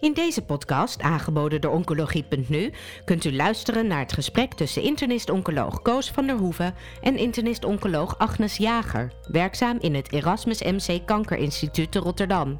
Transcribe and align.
In 0.00 0.12
deze 0.12 0.42
podcast, 0.42 1.00
aangeboden 1.00 1.60
door 1.60 1.72
Oncologie.nu, 1.72 2.72
kunt 3.04 3.24
u 3.24 3.32
luisteren 3.32 3.86
naar 3.86 3.98
het 3.98 4.12
gesprek 4.12 4.54
tussen 4.54 4.82
internist-oncoloog 4.82 5.82
Koos 5.82 6.10
van 6.10 6.26
der 6.26 6.36
Hoeven 6.36 6.74
en 7.02 7.16
internist-oncoloog 7.16 8.18
Agnes 8.18 8.56
Jager, 8.56 9.12
werkzaam 9.28 9.78
in 9.80 9.94
het 9.94 10.12
Erasmus 10.12 10.62
MC 10.62 11.06
Kankerinstituut 11.06 11.92
te 11.92 11.98
Rotterdam. 11.98 12.58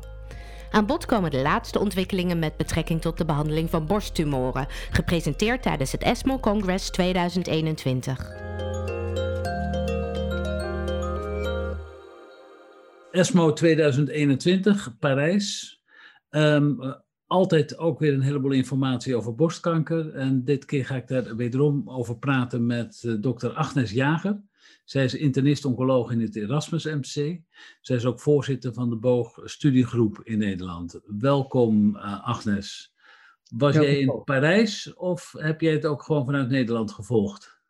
Aan 0.70 0.86
bod 0.86 1.06
komen 1.06 1.30
de 1.30 1.40
laatste 1.42 1.78
ontwikkelingen 1.78 2.38
met 2.38 2.56
betrekking 2.56 3.00
tot 3.00 3.18
de 3.18 3.24
behandeling 3.24 3.70
van 3.70 3.86
borsttumoren, 3.86 4.66
gepresenteerd 4.90 5.62
tijdens 5.62 5.92
het 5.92 6.02
ESMO 6.02 6.38
Congress 6.38 6.90
2021. 6.90 8.32
ESMO 13.10 13.52
2021, 13.52 14.98
Parijs. 14.98 15.80
Um, 16.30 16.78
altijd 17.30 17.78
ook 17.78 17.98
weer 17.98 18.12
een 18.12 18.20
heleboel 18.20 18.50
informatie 18.50 19.16
over 19.16 19.34
borstkanker. 19.34 20.14
En 20.14 20.44
dit 20.44 20.64
keer 20.64 20.86
ga 20.86 20.96
ik 20.96 21.08
daar 21.08 21.36
wederom 21.36 21.90
over 21.90 22.18
praten 22.18 22.66
met 22.66 23.02
uh, 23.06 23.20
dokter 23.20 23.52
Agnes 23.52 23.90
Jager. 23.90 24.42
Zij 24.84 25.04
is 25.04 25.14
internist-oncoloog 25.14 26.10
in 26.10 26.20
het 26.20 26.36
Erasmus 26.36 26.84
MC. 26.84 27.40
Zij 27.80 27.96
is 27.96 28.04
ook 28.04 28.20
voorzitter 28.20 28.72
van 28.72 28.90
de 28.90 28.96
Boog 28.96 29.40
Studiegroep 29.44 30.20
in 30.22 30.38
Nederland. 30.38 31.00
Welkom 31.18 31.96
uh, 31.96 32.28
Agnes. 32.28 32.94
Was 33.56 33.74
jij 33.74 33.98
in 33.98 34.22
Parijs 34.24 34.94
of 34.94 35.34
heb 35.36 35.60
jij 35.60 35.72
het 35.72 35.86
ook 35.86 36.02
gewoon 36.02 36.24
vanuit 36.24 36.48
Nederland 36.48 36.92
gevolgd? 36.92 37.60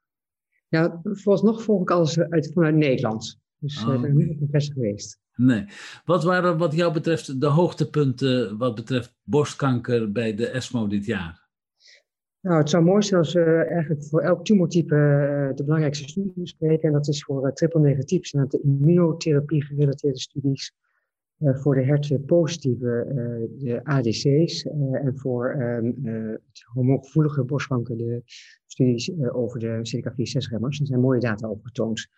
Ja, 0.69 1.01
vooralsnog 1.03 1.63
volg 1.63 1.83
ik 1.83 1.91
alles 1.91 2.19
uit, 2.19 2.51
vanuit 2.53 2.75
Nederland. 2.75 3.41
Dus 3.59 3.85
oh, 3.85 3.95
ik 3.95 4.01
ben 4.01 4.17
niet 4.17 4.41
op 4.41 4.49
geweest. 4.51 5.21
Nee. 5.41 5.65
Wat 6.05 6.25
waren 6.25 6.59
wat 6.59 6.75
jou 6.75 6.93
betreft 6.93 7.41
de 7.41 7.47
hoogtepunten 7.47 8.59
wat 8.59 8.75
betreft 8.75 9.15
borstkanker 9.23 10.13
bij 10.13 10.35
de 10.35 10.49
ESMO 10.49 10.87
dit 10.87 11.05
jaar? 11.07 11.49
Nou, 12.41 12.59
het 12.59 12.71
zou 12.71 12.85
mooi 12.85 13.03
zijn 13.03 13.21
als 13.21 13.33
we 13.33 13.45
eigenlijk 13.45 14.05
voor 14.05 14.21
elk 14.21 14.45
tumortype 14.45 14.95
uh, 14.95 15.57
de 15.57 15.65
belangrijkste 15.65 16.09
studie 16.09 16.33
bespreken. 16.35 16.89
En 16.89 16.93
dat 16.93 17.09
is 17.09 17.25
voor 17.25 17.47
uh, 17.47 17.53
triple 17.53 17.81
negatief 17.81 18.27
zijn 18.27 18.49
de 18.49 18.61
immunotherapie 18.63 19.65
gerelateerde 19.65 20.19
studies. 20.19 20.75
Uh, 21.39 21.57
voor 21.57 21.75
de 21.75 21.85
HER2-positieve 21.85 23.07
de 23.59 23.81
ADC's. 23.85 24.65
en 24.93 25.13
voor 25.17 25.55
um, 25.55 25.95
het 26.47 26.65
hormoongevoelige 26.73 27.45
borstkanker 27.45 27.97
de 27.97 28.23
studies 28.67 29.13
over 29.33 29.59
de 29.59 29.81
CDK4-6-remmers. 29.89 30.81
Er 30.81 30.87
zijn 30.87 31.01
mooie 31.01 31.21
data 31.21 31.49
over 31.49 31.65
getoond. 31.65 32.09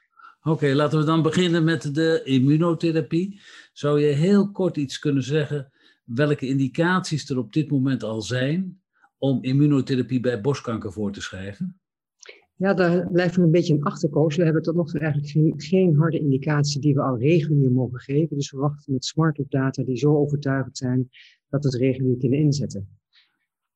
Oké, 0.42 0.74
laten 0.74 0.98
we 0.98 1.04
dan 1.04 1.22
beginnen 1.22 1.64
met 1.64 1.94
de 1.94 2.20
immunotherapie. 2.24 3.40
Zou 3.72 4.00
je 4.00 4.06
heel 4.06 4.50
kort 4.50 4.76
iets 4.76 4.98
kunnen 4.98 5.22
zeggen 5.22 5.72
welke 6.04 6.46
indicaties 6.46 7.30
er 7.30 7.38
op 7.38 7.52
dit 7.52 7.70
moment 7.70 8.02
al 8.02 8.22
zijn 8.22 8.80
om 9.18 9.42
immunotherapie 9.42 10.20
bij 10.20 10.40
borstkanker 10.40 10.92
voor 10.92 11.12
te 11.12 11.20
schrijven? 11.20 11.80
Ja, 12.54 12.74
daar 12.74 13.10
blijven 13.12 13.38
we 13.38 13.44
een 13.46 13.50
beetje 13.50 13.74
een 13.74 13.82
achterkoos. 13.82 14.36
We 14.36 14.44
hebben 14.44 14.62
tot 14.62 14.74
nog 14.74 14.90
toe 14.90 15.00
eigenlijk 15.00 15.32
geen, 15.32 15.54
geen, 15.56 15.96
harde 15.96 16.18
indicatie 16.18 16.80
die 16.80 16.94
we 16.94 17.02
al 17.02 17.18
regulier 17.18 17.70
mogen 17.70 18.00
geven. 18.00 18.36
Dus 18.36 18.50
we 18.50 18.58
wachten 18.58 18.92
met 18.92 19.04
smart 19.04 19.44
data 19.48 19.82
die 19.82 19.96
zo 19.96 20.16
overtuigend 20.16 20.78
zijn 20.78 21.08
dat 21.48 21.62
we 21.62 21.68
het 21.68 21.78
regulier 21.78 22.16
kunnen 22.16 22.38
inzetten. 22.38 22.88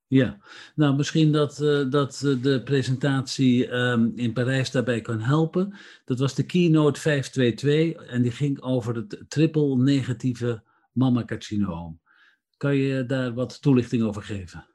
Ja, 0.09 0.39
nou 0.75 0.97
misschien 0.97 1.33
dat, 1.33 1.61
uh, 1.61 1.91
dat 1.91 2.37
de 2.43 2.63
presentatie 2.65 3.73
um, 3.73 4.13
in 4.17 4.33
Parijs 4.33 4.71
daarbij 4.71 5.01
kan 5.01 5.21
helpen. 5.21 5.75
Dat 6.05 6.19
was 6.19 6.35
de 6.35 6.47
keynote 6.47 7.01
522 7.01 8.07
en 8.07 8.23
die 8.23 8.31
ging 8.31 8.61
over 8.61 8.95
het 8.95 9.25
triple 9.29 9.77
negatieve 9.77 10.63
mammacarcinoom. 10.93 12.01
Kan 12.57 12.77
je 12.77 13.07
daar 13.07 13.35
wat 13.35 13.63
toelichting 13.63 14.03
over 14.03 14.23
geven? 14.23 14.67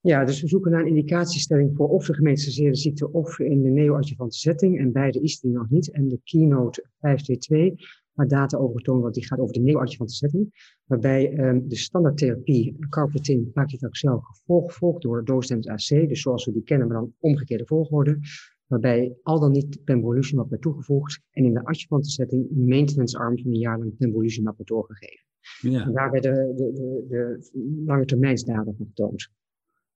Ja, 0.00 0.24
dus 0.24 0.40
we 0.40 0.48
zoeken 0.48 0.70
naar 0.70 0.80
een 0.80 0.86
indicatiestelling 0.86 1.76
voor 1.76 1.88
of 1.88 2.06
de 2.06 2.14
gemetastaseerde 2.14 2.76
ziekte 2.76 3.12
of 3.12 3.38
in 3.38 3.62
de 3.62 3.68
neoadjuvante 3.68 4.38
setting. 4.38 4.78
En 4.78 4.92
beide 4.92 5.20
is 5.20 5.40
die 5.40 5.50
nog 5.50 5.70
niet. 5.70 5.90
En 5.90 6.08
de 6.08 6.20
keynote 6.24 6.84
522 7.00 8.02
waar 8.18 8.28
data 8.28 8.58
over 8.58 8.76
getoond 8.76 9.02
want 9.02 9.14
die 9.14 9.26
gaat 9.26 9.38
over 9.38 9.54
de 9.54 9.60
neoadjuvante 9.60 10.14
setting. 10.14 10.76
Waarbij 10.84 11.38
um, 11.38 11.68
de 11.68 11.76
standaardtherapie, 11.76 12.76
carboplatin, 12.88 13.50
paclitaxel, 13.52 14.20
gevolgd 14.20 15.02
door 15.02 15.24
doorstemd 15.24 15.68
AC, 15.68 15.88
dus 15.88 16.20
zoals 16.20 16.44
we 16.44 16.52
die 16.52 16.62
kennen, 16.62 16.88
maar 16.88 16.96
dan 16.96 17.12
omgekeerde 17.18 17.66
volgorde. 17.66 18.18
Waarbij 18.66 19.16
al 19.22 19.40
dan 19.40 19.50
niet 19.50 19.84
pembrolizumab 19.84 20.50
werd 20.50 20.62
toegevoegd 20.62 21.20
en 21.30 21.44
in 21.44 21.54
de 21.54 21.64
adjuvante 21.64 22.08
setting 22.08 22.46
maintenance 22.50 23.18
arm 23.18 23.38
van 23.38 23.50
een 23.50 23.58
jaar 23.58 23.78
lang 23.78 23.96
pembrolizumab 23.96 24.56
werd 24.56 24.68
doorgegeven. 24.68 25.26
Ja. 25.60 25.84
En 25.84 25.92
daar 25.92 26.10
werden 26.10 26.56
de, 26.56 26.72
de, 26.72 27.06
de, 27.08 28.04
de 28.04 28.64
van 28.64 28.86
getoond. 28.86 29.30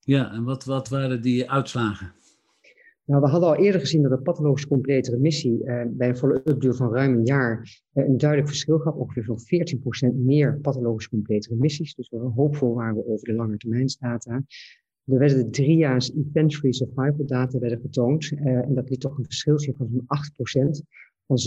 Ja, 0.01 0.33
en 0.33 0.45
wat, 0.45 0.65
wat 0.65 0.89
waren 0.89 1.23
die 1.23 1.51
uitslagen? 1.51 2.13
Nou, 3.05 3.23
we 3.23 3.29
hadden 3.29 3.49
al 3.49 3.57
eerder 3.57 3.81
gezien 3.81 4.03
dat 4.03 4.11
de 4.11 4.23
pathologisch 4.23 4.67
complete 4.67 5.11
remissie 5.11 5.65
eh, 5.65 5.87
bij 5.89 6.09
een 6.09 6.17
follow-up 6.17 6.61
duur 6.61 6.75
van 6.75 6.93
ruim 6.93 7.15
een 7.15 7.25
jaar 7.25 7.83
eh, 7.93 8.05
een 8.07 8.17
duidelijk 8.17 8.49
verschil 8.49 8.79
gaf, 8.79 8.95
ongeveer 8.95 9.25
van 9.25 9.39
14% 10.13 10.15
meer 10.15 10.59
pathologisch 10.61 11.09
complete 11.09 11.49
remissies. 11.49 11.95
Dus 11.95 12.09
we 12.11 12.17
hoopvol 12.17 12.75
waren 12.75 12.95
we 12.95 13.07
over 13.07 13.27
de 13.27 13.35
lange 13.35 13.57
termijnsdata. 13.57 14.43
Er 15.05 15.19
werden 15.19 15.39
de 15.39 15.51
drie 15.51 15.77
jaar 15.77 16.11
event-free 16.29 16.73
survival 16.73 17.27
data 17.27 17.59
werden 17.59 17.81
getoond 17.81 18.33
eh, 18.33 18.47
en 18.47 18.75
dat 18.75 18.91
liet 18.91 19.01
toch 19.01 19.19
een 19.19 19.25
verschilje 19.25 19.75
van 19.77 19.89
zo'n 19.91 20.07
8%, 20.07 20.81
van 21.27 21.39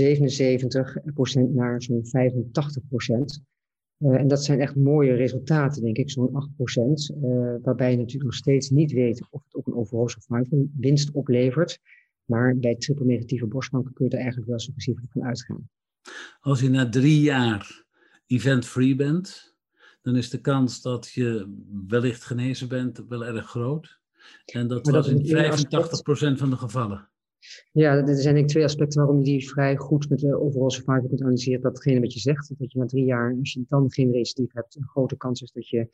77% 1.50 1.54
naar 1.54 1.82
zo'n 1.82 2.04
85%. 2.04 3.55
Uh, 4.00 4.20
en 4.20 4.28
dat 4.28 4.44
zijn 4.44 4.60
echt 4.60 4.76
mooie 4.76 5.14
resultaten, 5.14 5.82
denk 5.82 5.98
ik, 5.98 6.10
zo'n 6.10 6.30
8%, 6.30 7.16
uh, 7.24 7.56
waarbij 7.62 7.92
je 7.92 7.98
natuurlijk 7.98 8.24
nog 8.24 8.34
steeds 8.34 8.70
niet 8.70 8.92
weet 8.92 9.28
of 9.30 9.44
het 9.44 9.56
ook 9.56 9.68
een 9.68 9.76
overall 9.76 10.08
survival 10.08 10.68
winst 10.78 11.12
oplevert. 11.12 11.80
Maar 12.26 12.58
bij 12.58 12.76
triple 12.76 13.06
negatieve 13.06 13.46
borstkanker 13.46 13.94
kun 13.94 14.06
je 14.06 14.12
er 14.12 14.18
eigenlijk 14.18 14.50
wel 14.50 14.60
successief 14.60 14.98
van 15.10 15.24
uitgaan. 15.24 15.70
Als 16.40 16.62
je 16.62 16.70
na 16.70 16.90
drie 16.90 17.22
jaar 17.22 17.86
event-free 18.28 18.96
bent, 18.96 19.56
dan 20.02 20.16
is 20.16 20.30
de 20.30 20.42
kans 20.42 20.82
dat 20.82 21.12
je 21.12 21.56
wellicht 21.88 22.24
genezen 22.24 22.68
bent 22.68 23.04
wel 23.08 23.26
erg 23.26 23.46
groot. 23.46 24.00
En 24.46 24.68
dat, 24.68 24.88
was 24.88 25.08
in 25.08 25.26
85% 26.36 26.38
van 26.38 26.50
de 26.50 26.58
gevallen. 26.58 27.10
Ja, 27.72 28.08
er 28.08 28.16
zijn 28.16 28.34
denk 28.34 28.46
ik 28.46 28.52
twee 28.52 28.64
aspecten 28.64 29.00
waarom 29.00 29.18
je 29.18 29.24
die 29.24 29.50
vrij 29.50 29.76
goed 29.76 30.10
met 30.10 30.20
de 30.20 30.40
overall 30.40 30.70
survival 30.70 31.08
kunt 31.08 31.22
analyseren. 31.22 31.62
Datgene 31.62 32.00
wat 32.00 32.14
je 32.14 32.20
zegt, 32.20 32.54
dat 32.58 32.72
je 32.72 32.80
na 32.80 32.86
drie 32.86 33.06
jaar, 33.06 33.36
als 33.40 33.54
je 33.54 33.66
dan 33.68 33.92
geen 33.92 34.12
recidief 34.12 34.54
hebt, 34.54 34.76
een 34.76 34.88
grote 34.88 35.18
kans 35.18 35.42
is 35.42 35.52
dat 35.52 35.70
je 35.70 35.90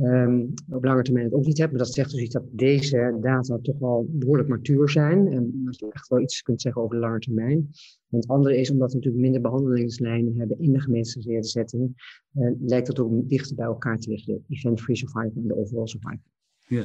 um, 0.00 0.54
op 0.70 0.84
lange 0.84 1.02
termijn 1.02 1.24
het 1.24 1.34
ook 1.34 1.44
niet 1.44 1.58
hebt. 1.58 1.70
Maar 1.70 1.80
dat 1.80 1.94
zegt 1.94 2.10
dus 2.10 2.20
iets 2.20 2.34
dat 2.34 2.44
deze 2.50 3.16
data 3.20 3.58
toch 3.62 3.78
wel 3.78 4.06
behoorlijk 4.10 4.48
matuur 4.48 4.88
zijn. 4.88 5.32
En 5.32 5.62
dat 5.64 5.78
je 5.78 5.92
echt 5.92 6.08
wel 6.08 6.20
iets 6.20 6.42
kunt 6.42 6.60
zeggen 6.60 6.82
over 6.82 6.94
de 6.94 7.02
lange 7.02 7.18
termijn. 7.18 7.70
En 8.10 8.18
het 8.18 8.28
andere 8.28 8.58
is, 8.58 8.70
omdat 8.70 8.88
we 8.88 8.94
natuurlijk 8.94 9.22
minder 9.22 9.40
behandelingslijnen 9.40 10.38
hebben 10.38 10.58
in 10.58 10.72
de 10.72 10.80
gemeenschapsgebaseerde 10.80 11.48
setting, 11.48 11.94
uh, 12.34 12.50
lijkt 12.60 12.86
dat 12.86 12.98
ook 12.98 13.28
dichter 13.28 13.56
bij 13.56 13.66
elkaar 13.66 13.98
te 13.98 14.10
liggen, 14.10 14.34
de 14.34 14.54
event-free 14.54 14.96
survival 14.96 15.32
en 15.34 15.46
de 15.46 15.56
overall 15.56 15.86
survival. 15.86 16.34
Ja. 16.66 16.84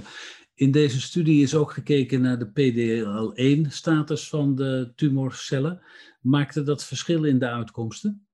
In 0.53 0.71
deze 0.71 1.01
studie 1.01 1.41
is 1.41 1.55
ook 1.55 1.71
gekeken 1.71 2.21
naar 2.21 2.39
de 2.39 2.49
PDL1-status 2.49 4.29
van 4.29 4.55
de 4.55 4.91
tumorcellen. 4.95 5.81
Maakte 6.21 6.63
dat 6.63 6.83
verschil 6.83 7.23
in 7.23 7.39
de 7.39 7.47
uitkomsten? 7.47 8.25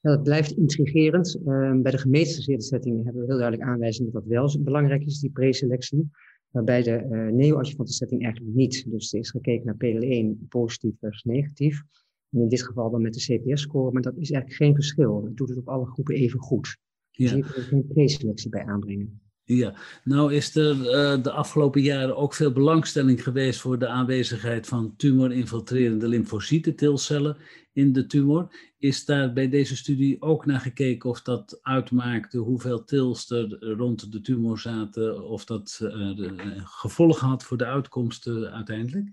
Dat 0.00 0.22
blijft 0.22 0.50
intrigerend. 0.50 1.36
Uh, 1.40 1.80
bij 1.80 1.90
de 1.90 1.98
gemetastaseerde 1.98 2.62
settingen 2.62 3.04
hebben 3.04 3.22
we 3.22 3.28
heel 3.28 3.38
duidelijk 3.38 3.68
aanwijzing 3.68 4.12
dat 4.12 4.22
dat 4.22 4.32
wel 4.32 4.62
belangrijk 4.62 5.04
is, 5.04 5.18
die 5.18 5.30
preselectie. 5.30 6.10
Maar 6.50 6.64
bij 6.64 6.82
de 6.82 7.06
uh, 7.10 7.32
neoadjuvante 7.32 7.92
setting 7.92 8.22
eigenlijk 8.22 8.54
niet. 8.54 8.90
Dus 8.90 9.12
er 9.12 9.18
is 9.18 9.30
gekeken 9.30 9.66
naar 9.66 9.74
PDL1 9.74 10.48
positief 10.48 10.92
versus 11.00 11.22
negatief. 11.22 11.82
En 12.30 12.40
in 12.40 12.48
dit 12.48 12.62
geval 12.62 12.90
dan 12.90 13.02
met 13.02 13.14
de 13.14 13.20
CPS-score, 13.20 13.92
maar 13.92 14.02
dat 14.02 14.16
is 14.16 14.30
eigenlijk 14.30 14.62
geen 14.62 14.74
verschil. 14.74 15.22
Dat 15.22 15.36
doet 15.36 15.48
het 15.48 15.58
op 15.58 15.68
alle 15.68 15.86
groepen 15.86 16.14
even 16.14 16.40
goed. 16.40 16.76
Dus 17.10 17.30
ja. 17.30 17.36
je 17.36 17.42
kunt 17.42 17.56
er 17.56 17.62
geen 17.62 17.86
preselectie 17.86 18.50
bij 18.50 18.64
aanbrengen. 18.64 19.20
Ja, 19.50 19.74
nou 20.04 20.34
is 20.34 20.56
er 20.56 20.76
uh, 20.76 21.22
de 21.22 21.30
afgelopen 21.30 21.82
jaren 21.82 22.16
ook 22.16 22.34
veel 22.34 22.52
belangstelling 22.52 23.22
geweest 23.22 23.60
voor 23.60 23.78
de 23.78 23.86
aanwezigheid 23.86 24.66
van 24.66 24.96
tumorinfiltrerende 24.96 26.08
lymfocytentilcellen 26.08 27.36
in 27.72 27.92
de 27.92 28.06
tumor. 28.06 28.72
Is 28.78 29.04
daar 29.04 29.32
bij 29.32 29.48
deze 29.48 29.76
studie 29.76 30.22
ook 30.22 30.46
naar 30.46 30.60
gekeken 30.60 31.10
of 31.10 31.22
dat 31.22 31.58
uitmaakte 31.62 32.38
hoeveel 32.38 32.84
tils 32.84 33.30
er 33.30 33.58
rond 33.76 34.12
de 34.12 34.20
tumor 34.20 34.58
zaten, 34.58 35.24
of 35.28 35.44
dat 35.44 35.80
uh, 35.82 36.30
gevolgen 36.64 37.28
had 37.28 37.44
voor 37.44 37.56
de 37.56 37.66
uitkomsten 37.66 38.52
uiteindelijk? 38.52 39.10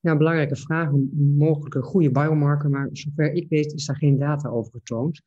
Ja, 0.00 0.16
belangrijke 0.16 0.56
vraag, 0.56 0.88
een 0.88 1.34
mogelijke 1.36 1.82
goede 1.82 2.10
biomarker, 2.10 2.70
maar 2.70 2.88
zover 2.92 3.32
ik 3.32 3.48
weet 3.48 3.72
is 3.72 3.86
daar 3.86 3.96
geen 3.96 4.18
data 4.18 4.48
over 4.48 4.72
getoond. 4.72 5.22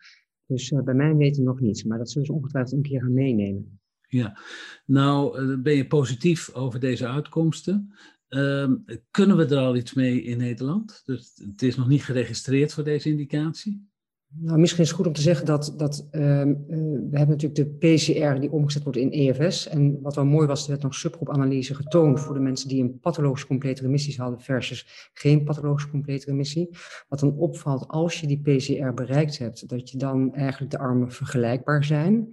Dus 0.46 0.70
bij 0.84 0.94
mij 0.94 1.16
weten 1.16 1.44
nog 1.44 1.60
niets, 1.60 1.84
maar 1.84 1.98
dat 1.98 2.10
zullen 2.10 2.28
ze 2.28 2.34
ongetwijfeld 2.34 2.74
een 2.74 2.90
keer 2.90 3.02
gaan 3.02 3.14
meenemen. 3.14 3.80
Ja, 4.08 4.38
nou 4.86 5.40
eh, 5.40 5.62
ben 5.62 5.76
je 5.76 5.88
positief 5.88 6.54
over 6.54 6.80
deze 6.80 7.08
uitkomsten. 7.08 7.94
Um, 8.30 8.86
kunnen 9.12 9.38
we 9.38 9.46
er 9.46 9.58
al 9.58 9.76
iets 9.76 9.94
mee 9.94 10.22
in 10.24 10.38
Nederland? 10.38 11.02
Dus 11.06 11.32
het 11.36 11.62
is 11.62 11.76
nog 11.76 11.88
niet 11.88 12.04
geregistreerd 12.04 12.74
voor 12.74 12.84
deze 12.84 13.10
indicatie? 13.10 13.90
Nou, 14.38 14.60
misschien 14.60 14.84
is 14.84 14.88
het 14.88 14.98
goed 14.98 15.08
om 15.08 15.14
te 15.14 15.22
zeggen 15.22 15.46
dat, 15.46 15.74
dat 15.78 16.08
ehm, 16.12 16.50
eh, 16.50 16.78
we 17.10 17.18
hebben 17.18 17.38
natuurlijk 17.38 17.56
de 17.56 17.96
PCR 17.96 18.40
die 18.40 18.52
omgezet 18.52 18.84
wordt 18.84 18.98
in 18.98 19.12
EFS. 19.12 19.68
En 19.68 20.02
wat 20.02 20.16
wel 20.16 20.26
mooi 20.26 20.48
was, 20.48 20.64
er 20.64 20.70
werd 20.70 20.82
nog 20.82 20.96
subgroepanalyse 20.96 21.76
getoond 21.76 22.20
voor 22.20 22.34
de 22.34 22.40
mensen 22.40 22.70
die 22.70 22.82
een 22.82 23.00
pathologisch 23.00 23.46
complete 23.46 23.82
remissies 23.82 24.18
hadden 24.18 24.42
versus 24.42 25.10
geen 25.14 25.44
pathologisch 25.44 25.90
complete 25.90 26.26
remissie. 26.26 26.70
Wat 27.08 27.20
dan 27.20 27.38
opvalt 27.38 27.88
als 27.88 28.20
je 28.20 28.28
die 28.28 28.42
PCR 28.42 28.94
bereikt 28.94 29.38
hebt, 29.38 29.70
dat 29.70 29.90
je 29.90 29.98
dan 29.98 30.34
eigenlijk 30.34 30.72
de 30.72 30.78
armen 30.78 31.12
vergelijkbaar 31.12 31.84
zijn. 31.84 32.30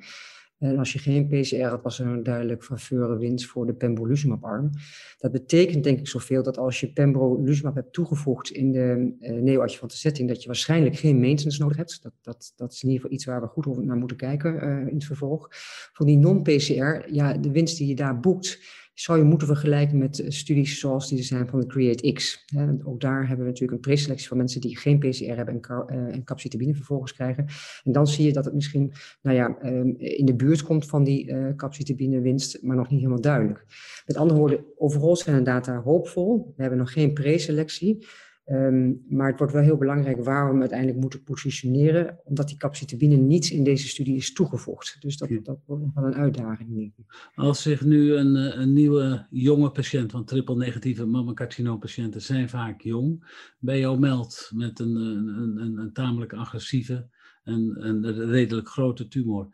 En 0.62 0.78
als 0.78 0.92
je 0.92 0.98
geen 0.98 1.26
PCR 1.26 1.62
had, 1.62 1.82
was 1.82 1.98
er 1.98 2.06
een 2.06 2.22
duidelijk 2.22 2.64
faveur 2.64 3.18
winst 3.18 3.46
voor 3.46 3.66
de 3.66 3.74
pembrolizumab-arm. 3.74 4.70
Dat 5.18 5.32
betekent 5.32 5.84
denk 5.84 5.98
ik 5.98 6.08
zoveel 6.08 6.42
dat 6.42 6.58
als 6.58 6.80
je 6.80 6.92
pembrolizumab 6.92 7.74
hebt 7.74 7.92
toegevoegd 7.92 8.50
in 8.50 8.72
de 8.72 9.14
uh, 9.20 9.40
neoadjuvante 9.40 9.96
setting, 9.96 10.28
dat 10.28 10.40
je 10.40 10.46
waarschijnlijk 10.46 10.96
geen 10.96 11.20
maintenance 11.20 11.60
nodig 11.62 11.76
hebt. 11.76 12.02
Dat, 12.02 12.12
dat, 12.20 12.52
dat 12.56 12.72
is 12.72 12.82
in 12.82 12.88
ieder 12.88 13.02
geval 13.02 13.16
iets 13.16 13.24
waar 13.24 13.40
we 13.40 13.46
goed 13.46 13.84
naar 13.84 13.96
moeten 13.96 14.16
kijken 14.16 14.54
uh, 14.54 14.86
in 14.86 14.94
het 14.94 15.04
vervolg. 15.04 15.48
Voor 15.92 16.06
die 16.06 16.18
non-PCR, 16.18 17.12
ja, 17.12 17.32
de 17.32 17.50
winst 17.50 17.78
die 17.78 17.86
je 17.86 17.94
daar 17.94 18.20
boekt, 18.20 18.58
zou 18.94 19.18
je 19.18 19.24
moeten 19.24 19.46
vergelijken 19.46 19.98
met 19.98 20.18
eh, 20.18 20.30
studies 20.30 20.78
zoals 20.78 21.08
die 21.08 21.22
zijn 21.22 21.48
van 21.48 21.60
de 21.60 21.66
CreateX. 21.66 22.44
Ook 22.84 23.00
daar 23.00 23.26
hebben 23.26 23.44
we 23.44 23.50
natuurlijk 23.50 23.72
een 23.72 23.90
preselectie 23.90 24.28
van 24.28 24.36
mensen 24.36 24.60
die 24.60 24.78
geen 24.78 24.98
PCR 24.98 25.36
hebben 25.36 25.60
en, 25.60 25.86
uh, 25.90 26.14
en 26.14 26.24
capcitabine 26.24 26.74
vervolgens 26.74 27.12
krijgen. 27.12 27.46
En 27.84 27.92
dan 27.92 28.06
zie 28.06 28.26
je 28.26 28.32
dat 28.32 28.44
het 28.44 28.54
misschien 28.54 28.92
nou 29.22 29.36
ja, 29.36 29.58
ehm, 29.58 29.88
in 29.96 30.24
de 30.24 30.34
buurt 30.34 30.62
komt 30.62 30.86
van 30.86 31.04
die 31.04 31.26
uh, 31.26 31.54
capcitabine 31.56 32.20
winst, 32.20 32.62
maar 32.62 32.76
nog 32.76 32.88
niet 32.88 32.98
helemaal 32.98 33.20
duidelijk. 33.20 33.64
Met 34.06 34.16
andere 34.16 34.38
woorden, 34.38 34.64
overal 34.76 35.16
zijn 35.16 35.36
de 35.36 35.42
data 35.42 35.80
hoopvol. 35.80 36.52
We 36.56 36.62
hebben 36.62 36.78
nog 36.78 36.92
geen 36.92 37.12
preselectie. 37.12 38.06
Um, 38.46 39.04
maar 39.08 39.28
het 39.28 39.38
wordt 39.38 39.52
wel 39.52 39.62
heel 39.62 39.76
belangrijk 39.76 40.24
waar 40.24 40.44
we 40.44 40.50
hem 40.50 40.60
uiteindelijk 40.60 40.98
moeten 40.98 41.22
positioneren, 41.22 42.18
omdat 42.24 42.48
die 42.48 42.56
capcitabine 42.56 43.16
niets 43.16 43.50
in 43.50 43.64
deze 43.64 43.88
studie 43.88 44.16
is 44.16 44.32
toegevoegd. 44.32 44.96
Dus 45.00 45.16
dat, 45.16 45.28
dat 45.42 45.58
wordt 45.66 45.82
nog 45.82 45.94
wel 45.94 46.04
een 46.04 46.14
uitdaging. 46.14 46.92
Als 47.34 47.62
zich 47.62 47.84
nu 47.84 48.14
een, 48.14 48.36
eh, 48.36 48.60
een 48.60 48.72
nieuwe 48.72 49.26
jonge 49.30 49.70
patiënt, 49.70 50.12
want 50.12 50.26
triple-negatieve 50.26 51.06
mammacarcinoompatiënten 51.06 52.22
zijn 52.22 52.48
vaak 52.48 52.80
jong, 52.80 53.24
bij 53.58 53.78
jou 53.78 53.98
meldt 53.98 54.50
met 54.54 54.78
een, 54.78 54.96
een, 54.96 55.56
een, 55.56 55.78
een 55.78 55.92
tamelijk 55.92 56.32
agressieve 56.32 57.08
en 57.42 57.86
een 57.86 58.26
redelijk 58.30 58.68
grote 58.68 59.08
tumor, 59.08 59.48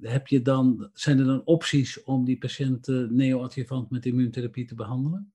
heb 0.00 0.26
je 0.26 0.42
dan, 0.42 0.90
zijn 0.92 1.18
er 1.18 1.24
dan 1.24 1.44
opties 1.44 2.02
om 2.02 2.24
die 2.24 2.38
patiënt 2.38 2.86
neoadjuvant 3.10 3.90
met 3.90 4.06
immuuntherapie 4.06 4.66
te 4.66 4.74
behandelen? 4.74 5.32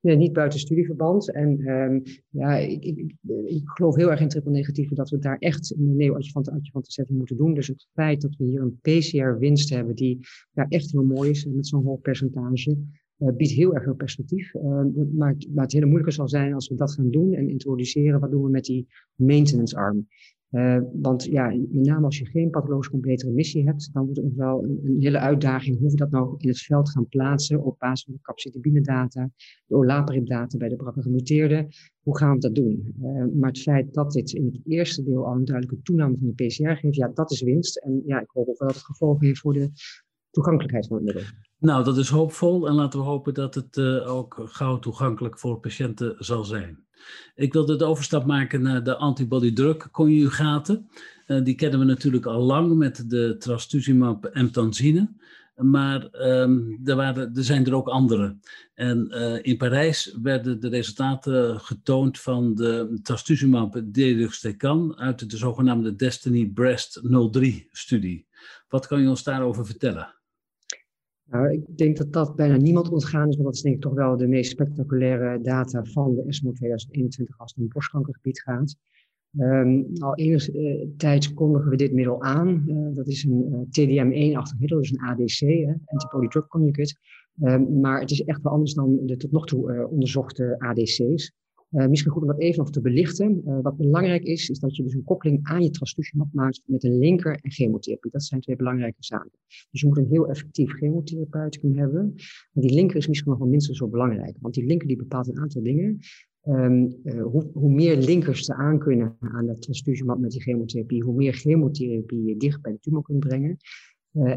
Niet 0.00 0.32
buiten 0.32 0.58
studieverband. 0.58 1.32
En 1.32 1.68
um, 1.68 2.02
ja, 2.28 2.56
ik, 2.56 2.84
ik, 2.84 3.14
ik, 3.44 3.62
geloof 3.64 3.96
heel 3.96 4.10
erg 4.10 4.20
in 4.20 4.28
triple 4.28 4.50
negatieve 4.50 4.94
dat 4.94 5.10
we 5.10 5.18
daar 5.18 5.38
echt 5.38 5.74
een 5.76 5.96
neoadjuvante 5.96 6.50
adjuvante 6.50 6.90
setting 6.90 7.18
moeten 7.18 7.36
doen. 7.36 7.54
Dus 7.54 7.66
het 7.66 7.86
feit 7.92 8.20
dat 8.20 8.36
we 8.36 8.44
hier 8.44 8.60
een 8.60 8.78
PCR-winst 8.80 9.70
hebben 9.70 9.94
die 9.94 10.18
ja, 10.52 10.66
echt 10.68 10.92
heel 10.92 11.04
mooi 11.04 11.30
is 11.30 11.46
met 11.46 11.66
zo'n 11.66 11.84
hoog 11.84 12.00
percentage, 12.00 12.78
uh, 13.18 13.36
biedt 13.36 13.52
heel 13.52 13.74
erg 13.74 13.84
veel 13.84 13.94
perspectief. 13.94 14.52
Maar, 14.52 15.36
maar 15.54 15.64
het 15.64 15.72
hele 15.72 15.86
moeilijke 15.86 16.14
zal 16.14 16.28
zijn 16.28 16.54
als 16.54 16.68
we 16.68 16.74
dat 16.74 16.92
gaan 16.92 17.10
doen 17.10 17.34
en 17.34 17.48
introduceren, 17.48 18.20
wat 18.20 18.30
doen 18.30 18.42
we 18.42 18.50
met 18.50 18.64
die 18.64 18.86
maintenance 19.14 19.76
arm? 19.76 20.06
Uh, 20.52 20.78
want 20.92 21.24
ja, 21.24 21.46
met 21.46 21.86
name 21.86 22.04
als 22.04 22.18
je 22.18 22.26
geen 22.26 22.50
pathologisch 22.50 22.88
complete 22.88 23.26
remissie 23.26 23.64
hebt, 23.64 23.90
dan 23.92 24.04
wordt 24.04 24.20
het 24.20 24.34
wel 24.34 24.64
een, 24.64 24.96
hele 24.98 25.18
uitdaging 25.18 25.78
hoe 25.78 25.90
we 25.90 25.96
dat 25.96 26.10
nou 26.10 26.34
in 26.38 26.48
het 26.48 26.58
veld 26.58 26.90
gaan 26.90 27.08
plaatsen 27.08 27.62
op 27.64 27.78
basis 27.78 28.04
van 28.04 28.14
de 28.14 28.20
capcitabine 28.20 28.80
data, 28.80 29.30
de 29.66 29.74
olaparib 29.74 30.26
data 30.26 30.58
bij 30.58 30.68
de 30.68 30.76
BRCA 30.76 31.00
gemuteerde. 31.00 31.68
Hoe 32.02 32.18
gaan 32.18 32.34
we 32.34 32.40
dat 32.40 32.54
doen? 32.54 32.94
Uh, 33.02 33.24
maar 33.34 33.48
het 33.48 33.60
feit 33.60 33.94
dat 33.94 34.12
dit 34.12 34.32
in 34.32 34.44
het 34.44 34.60
eerste 34.64 35.02
deel 35.02 35.26
al 35.26 35.34
een 35.34 35.44
duidelijke 35.44 35.82
toename 35.82 36.16
van 36.18 36.32
de 36.34 36.46
PCR 36.46 36.76
geeft, 36.76 36.96
ja, 36.96 37.10
dat 37.14 37.30
is 37.30 37.42
winst. 37.42 37.76
En 37.76 38.02
ja, 38.06 38.20
ik 38.20 38.30
hoop 38.30 38.48
ook 38.48 38.58
wel 38.58 38.68
dat 38.68 38.76
het 38.76 38.86
gevolgen 38.86 39.26
heeft 39.26 39.40
voor 39.40 39.52
de 39.52 39.70
toegankelijkheid 40.30 40.86
van 40.86 40.96
het 40.96 41.04
middel. 41.04 41.22
Nou, 41.62 41.84
dat 41.84 41.98
is 41.98 42.08
hoopvol 42.08 42.68
en 42.68 42.74
laten 42.74 42.98
we 42.98 43.04
hopen 43.04 43.34
dat 43.34 43.54
het 43.54 43.76
uh, 43.76 44.14
ook 44.14 44.40
gauw 44.44 44.78
toegankelijk 44.78 45.38
voor 45.38 45.60
patiënten 45.60 46.14
zal 46.18 46.44
zijn. 46.44 46.84
Ik 47.34 47.52
wilde 47.52 47.76
de 47.76 47.84
overstap 47.84 48.26
maken 48.26 48.62
naar 48.62 48.84
de 48.84 48.96
antibody-drug 48.96 49.90
conjugaten. 49.90 50.88
Uh, 51.26 51.44
die 51.44 51.54
kennen 51.54 51.78
we 51.78 51.84
natuurlijk 51.84 52.26
al 52.26 52.42
lang 52.42 52.74
met 52.74 53.10
de 53.10 53.36
trastuzumab 53.38 54.24
en 54.24 54.50
tanzine. 54.50 55.12
Maar 55.54 56.08
um, 56.12 56.80
er, 56.84 56.96
waren, 56.96 57.34
er 57.34 57.44
zijn 57.44 57.66
er 57.66 57.74
ook 57.74 57.88
andere. 57.88 58.36
En 58.74 59.08
uh, 59.10 59.38
in 59.42 59.56
Parijs 59.56 60.16
werden 60.22 60.60
de 60.60 60.68
resultaten 60.68 61.60
getoond 61.60 62.20
van 62.20 62.54
de 62.54 63.00
trastuzumab 63.02 63.82
deruxtecan 63.84 64.98
uit 64.98 65.30
de 65.30 65.36
zogenaamde 65.36 65.96
Destiny 65.96 66.50
Breast 66.54 67.00
03-studie. 67.04 68.26
Wat 68.68 68.86
kan 68.86 69.02
je 69.02 69.08
ons 69.08 69.22
daarover 69.22 69.66
vertellen? 69.66 70.21
Nou, 71.32 71.52
ik 71.52 71.78
denk 71.78 71.96
dat 71.96 72.12
dat 72.12 72.36
bijna 72.36 72.56
niemand 72.56 72.90
ontgaan 72.90 73.28
is, 73.28 73.34
want 73.34 73.46
dat 73.46 73.54
is 73.54 73.62
denk 73.62 73.74
ik 73.74 73.80
toch 73.80 73.94
wel 73.94 74.16
de 74.16 74.26
meest 74.26 74.50
spectaculaire 74.50 75.40
data 75.42 75.84
van 75.84 76.14
de 76.14 76.24
ESMO 76.26 76.52
2021 76.52 77.38
als 77.38 77.52
het 77.54 77.64
om 77.64 77.68
borstkankergebied 77.68 78.40
gaat. 78.40 78.76
Um, 79.38 79.86
al 79.98 80.14
enige 80.14 80.52
uh, 80.52 80.88
tijd 80.96 81.34
kondigen 81.34 81.70
we 81.70 81.76
dit 81.76 81.92
middel 81.92 82.22
aan. 82.22 82.64
Uh, 82.66 82.94
dat 82.94 83.06
is 83.06 83.24
een 83.24 83.46
uh, 83.48 83.58
TDM1-achtig 83.58 84.58
middel, 84.58 84.78
dus 84.78 84.90
een 84.90 85.00
ADC, 85.00 85.68
antibody 85.84 86.26
drug 86.28 86.46
conjugate. 86.46 86.96
Um, 87.42 87.80
maar 87.80 88.00
het 88.00 88.10
is 88.10 88.24
echt 88.24 88.42
wel 88.42 88.52
anders 88.52 88.74
dan 88.74 88.98
de 89.06 89.16
tot 89.16 89.32
nog 89.32 89.46
toe 89.46 89.88
onderzochte 89.90 90.54
ADC's. 90.58 91.32
Uh, 91.72 91.86
misschien 91.86 92.12
goed 92.12 92.22
om 92.22 92.28
dat 92.28 92.40
even 92.40 92.58
nog 92.58 92.70
te 92.70 92.80
belichten. 92.80 93.42
Uh, 93.46 93.58
wat 93.62 93.76
belangrijk 93.76 94.22
is, 94.22 94.50
is 94.50 94.58
dat 94.58 94.76
je 94.76 94.82
dus 94.82 94.94
een 94.94 95.04
koppeling 95.04 95.40
aan 95.42 95.62
je 95.62 95.70
trastuzumab 95.70 96.28
maakt 96.32 96.62
met 96.66 96.84
een 96.84 96.98
linker 96.98 97.38
en 97.42 97.50
chemotherapie. 97.50 98.10
Dat 98.10 98.22
zijn 98.22 98.40
twee 98.40 98.56
belangrijke 98.56 99.04
zaken. 99.04 99.30
Dus 99.70 99.80
je 99.80 99.86
moet 99.86 99.98
een 99.98 100.08
heel 100.10 100.28
effectief 100.28 100.72
chemotherapeuticum 100.72 101.78
hebben. 101.78 102.12
Maar 102.52 102.64
die 102.64 102.74
linker 102.74 102.96
is 102.96 103.08
misschien 103.08 103.30
nog 103.30 103.38
wel 103.38 103.48
minstens 103.48 103.78
zo 103.78 103.88
belangrijk. 103.88 104.36
Want 104.40 104.54
die 104.54 104.64
linker 104.64 104.88
die 104.88 104.96
bepaalt 104.96 105.28
een 105.28 105.38
aantal 105.38 105.62
dingen. 105.62 105.98
Um, 106.44 106.96
uh, 107.04 107.22
hoe, 107.22 107.50
hoe, 107.52 107.72
meer 107.72 107.96
linkers 107.96 108.50
aan 108.50 108.78
kunnen 108.78 109.16
aan 109.20 109.46
dat 109.46 109.62
trastuzumab 109.62 110.18
met 110.18 110.30
die 110.30 110.40
chemotherapie, 110.40 111.02
hoe 111.02 111.14
meer 111.14 111.32
chemotherapie 111.32 112.22
je 112.24 112.36
dicht 112.36 112.62
bij 112.62 112.72
de 112.72 112.78
tumor 112.78 113.02
kunt 113.02 113.18
brengen. 113.18 113.56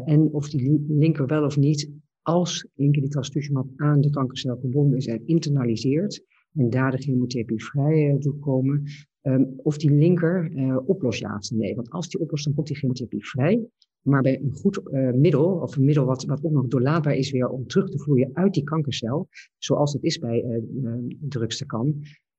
en 0.04 0.32
of 0.32 0.50
die 0.50 0.84
linker 0.88 1.26
wel 1.26 1.44
of 1.44 1.56
niet, 1.56 1.90
als 2.22 2.66
linker 2.74 3.00
die 3.00 3.10
trastuzumab 3.10 3.66
aan 3.76 4.00
de 4.00 4.10
kankercel 4.10 4.56
gebonden 4.56 4.98
is 4.98 5.06
en 5.06 5.26
internaliseert, 5.26 6.24
en 6.56 6.70
daar 6.70 6.90
de 6.90 6.98
chemotherapie 6.98 7.64
vrij 7.64 8.12
uh, 8.12 8.20
doorkomen. 8.20 8.82
Um, 9.22 9.54
of 9.56 9.78
die 9.78 9.90
linker 9.90 10.50
uh, 10.50 10.78
oplost 10.88 11.24
of 11.24 11.50
nee. 11.50 11.74
Want 11.74 11.90
als 11.90 12.08
die 12.08 12.20
oplost, 12.20 12.44
dan 12.44 12.54
komt 12.54 12.66
die 12.66 12.76
chemotherapie 12.76 13.26
vrij. 13.26 13.66
Maar 14.02 14.22
bij 14.22 14.40
een 14.42 14.52
goed 14.52 14.80
uh, 14.84 15.12
middel, 15.12 15.44
of 15.44 15.76
een 15.76 15.84
middel 15.84 16.04
wat, 16.04 16.24
wat 16.24 16.44
ook 16.44 16.52
nog 16.52 16.66
doorlaatbaar 16.66 17.14
is 17.14 17.30
weer 17.30 17.48
om 17.48 17.66
terug 17.66 17.88
te 17.88 17.98
vloeien 17.98 18.30
uit 18.32 18.54
die 18.54 18.64
kankercel, 18.64 19.28
zoals 19.58 19.92
het 19.92 20.02
is 20.02 20.18
bij 20.18 20.44
uh, 20.44 20.92
drugste 21.20 21.66
kan, 21.66 21.94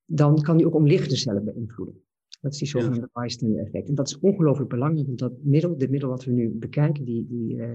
dan 0.06 0.42
kan 0.42 0.58
die 0.58 0.66
ook 0.66 0.76
omliggende 0.76 1.16
cellen 1.16 1.46
beïnvloeden. 1.46 2.02
Dat 2.48 2.56
is 2.56 2.72
die 2.72 2.82
zogenaamde 2.82 3.10
ja. 3.14 3.64
effect. 3.64 3.88
En 3.88 3.96
dat 3.96 4.08
is 4.08 4.20
ongelooflijk 4.20 4.70
belangrijk, 4.70 5.08
want 5.08 5.20
dat 5.20 5.32
middel, 5.44 5.78
dit 5.78 5.90
middel 5.90 6.10
wat 6.10 6.24
we 6.24 6.32
nu 6.32 6.50
bekijken, 6.50 7.06
die, 7.06 7.26
die 7.28 7.56
uh, 7.56 7.70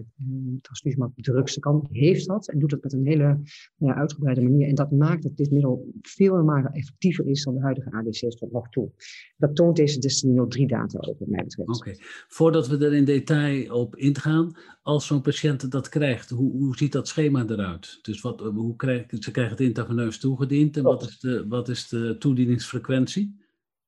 trastuzumab 0.60 1.12
drugste 1.16 1.60
kan, 1.60 1.88
heeft 1.90 2.26
dat 2.26 2.48
en 2.48 2.58
doet 2.58 2.70
dat 2.70 2.82
met 2.82 2.92
een 2.92 3.06
hele 3.06 3.40
ja, 3.76 3.94
uitgebreide 3.94 4.42
manier. 4.42 4.68
En 4.68 4.74
dat 4.74 4.90
maakt 4.90 5.22
dat 5.22 5.36
dit 5.36 5.50
middel 5.50 5.92
veel 6.02 6.44
maar 6.44 6.64
effectiever 6.72 7.26
is 7.26 7.44
dan 7.44 7.54
de 7.54 7.60
huidige 7.60 7.90
ADC's 7.90 8.36
tot 8.36 8.52
nog 8.52 8.68
toe. 8.68 8.90
Dat 9.36 9.56
toont 9.56 9.76
deze 9.76 9.98
Destiny 9.98 10.46
03 10.48 10.66
data 10.66 10.98
ook, 10.98 11.18
wat 11.18 11.28
mij 11.28 11.44
betreft. 11.44 11.68
Oké, 11.68 11.78
okay. 11.78 11.96
voordat 12.28 12.68
we 12.68 12.84
er 12.84 12.94
in 12.94 13.04
detail 13.04 13.74
op 13.74 13.96
ingaan, 13.96 14.56
als 14.82 15.06
zo'n 15.06 15.22
patiënt 15.22 15.70
dat 15.70 15.88
krijgt, 15.88 16.30
hoe, 16.30 16.52
hoe 16.52 16.76
ziet 16.76 16.92
dat 16.92 17.08
schema 17.08 17.44
eruit? 17.46 17.98
Dus 18.02 18.20
wat, 18.20 18.40
hoe 18.40 18.76
krijgt, 18.76 19.24
ze 19.24 19.30
krijgen 19.30 19.56
het 19.56 19.66
intraveneus 19.66 20.18
toegediend 20.18 20.76
en 20.76 20.82
wat 20.82 21.02
is, 21.02 21.20
de, 21.20 21.46
wat 21.48 21.68
is 21.68 21.88
de 21.88 22.16
toedieningsfrequentie? 22.18 23.40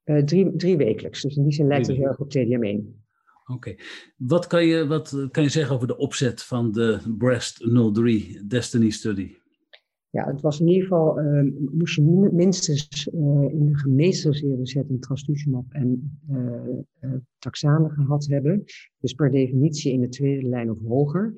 Uh, 0.05 0.23
drie, 0.23 0.57
drie 0.57 0.77
wekelijks. 0.77 1.23
Dus 1.23 1.37
in 1.37 1.43
die 1.43 1.53
zin 1.53 1.67
lijkt 1.67 1.87
het 1.87 1.97
heel 1.97 2.07
erg 2.07 2.21
op 2.21 2.35
TDM1. 2.37 3.03
Oké. 3.47 3.53
Okay. 3.53 3.79
Wat, 4.17 4.47
kan 4.47 4.67
je, 4.67 4.87
wat 4.87 5.29
kan 5.31 5.43
je 5.43 5.49
zeggen 5.49 5.75
over 5.75 5.87
de 5.87 5.97
opzet 5.97 6.43
van 6.43 6.73
de 6.73 6.99
Breast 7.19 7.69
03 7.93 8.47
Destiny 8.47 8.91
Study? 8.91 9.35
Ja, 10.11 10.27
het 10.27 10.41
was 10.41 10.61
in 10.61 10.69
ieder 10.69 10.83
geval, 10.83 11.21
uh, 11.21 11.53
moest 11.73 11.95
je 11.95 12.31
minstens 12.33 13.07
uh, 13.07 13.21
in 13.53 13.67
de 13.67 13.79
gemeesterseerde 13.79 14.67
setting 14.67 15.03
trastuzumab 15.03 15.65
en 15.69 16.19
taxane 17.39 17.91
gehad 17.91 18.27
hebben. 18.27 18.65
Dus 18.99 19.13
per 19.13 19.31
definitie 19.31 19.93
in 19.93 20.01
de 20.01 20.09
tweede 20.09 20.49
lijn 20.49 20.71
of 20.71 20.79
hoger. 20.87 21.35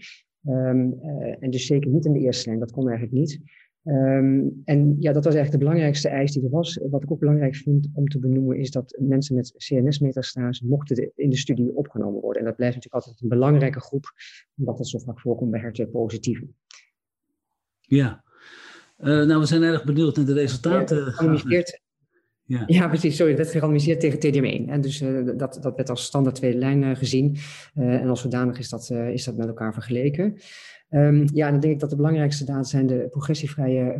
Um, 0.48 1.00
en 1.40 1.50
dus 1.50 1.66
zeker 1.66 1.90
niet 1.90 2.04
in 2.04 2.12
de 2.12 2.20
eerste 2.20 2.48
lijn, 2.48 2.60
dat 2.60 2.70
kon 2.70 2.88
eigenlijk 2.88 3.18
niet. 3.18 3.40
Um, 3.88 4.62
en 4.64 4.96
ja, 4.98 5.12
dat 5.12 5.24
was 5.24 5.34
eigenlijk 5.34 5.52
de 5.52 5.58
belangrijkste 5.58 6.08
eis 6.08 6.32
die 6.32 6.44
er 6.44 6.50
was. 6.50 6.80
Wat 6.90 7.02
ik 7.02 7.10
ook 7.10 7.18
belangrijk 7.18 7.56
vind 7.56 7.88
om 7.92 8.08
te 8.08 8.18
benoemen 8.18 8.58
is 8.58 8.70
dat 8.70 8.96
mensen 9.00 9.34
met 9.34 9.54
CNS-metastase 9.56 10.66
mochten 10.66 11.12
in 11.14 11.30
de 11.30 11.36
studie 11.36 11.76
opgenomen 11.76 12.20
worden. 12.20 12.42
En 12.42 12.48
dat 12.48 12.56
blijft 12.56 12.74
natuurlijk 12.74 13.04
altijd 13.04 13.22
een 13.22 13.38
belangrijke 13.38 13.80
groep, 13.80 14.04
omdat 14.56 14.76
dat 14.76 14.88
zo 14.88 14.98
vaak 14.98 15.20
voorkomt 15.20 15.50
bij 15.50 15.62
HER2-positieven. 15.62 16.54
Ja, 17.80 18.24
uh, 18.98 19.06
nou 19.06 19.40
we 19.40 19.46
zijn 19.46 19.62
erg 19.62 19.84
benieuwd 19.84 20.16
naar 20.16 20.26
de 20.26 20.32
resultaten. 20.32 21.14
Ja, 21.48 21.62
Ja. 22.46 22.62
ja, 22.66 22.88
precies. 22.88 23.16
Sorry, 23.16 23.30
dat 23.30 23.40
werd 23.40 23.50
gerandomiseerd 23.50 24.00
tegen 24.00 24.18
TDM1. 24.18 24.68
En 24.70 24.80
dus 24.80 24.98
dat, 25.36 25.58
dat 25.62 25.76
werd 25.76 25.90
als 25.90 26.04
standaard 26.04 26.36
tweede 26.36 26.58
lijn 26.58 26.96
gezien. 26.96 27.36
en 27.74 28.08
als 28.08 28.20
zodanig 28.20 28.58
is 28.58 28.68
dat, 28.68 28.90
is 28.90 29.24
dat 29.24 29.36
met 29.36 29.46
elkaar 29.46 29.72
vergeleken. 29.72 30.36
Um, 30.90 31.24
ja, 31.32 31.50
dan 31.50 31.60
denk 31.60 31.74
ik 31.74 31.80
dat 31.80 31.90
de 31.90 31.96
belangrijkste 31.96 32.44
data 32.44 32.62
zijn 32.62 32.86
de 32.86 33.08
progressievrije 33.10 33.98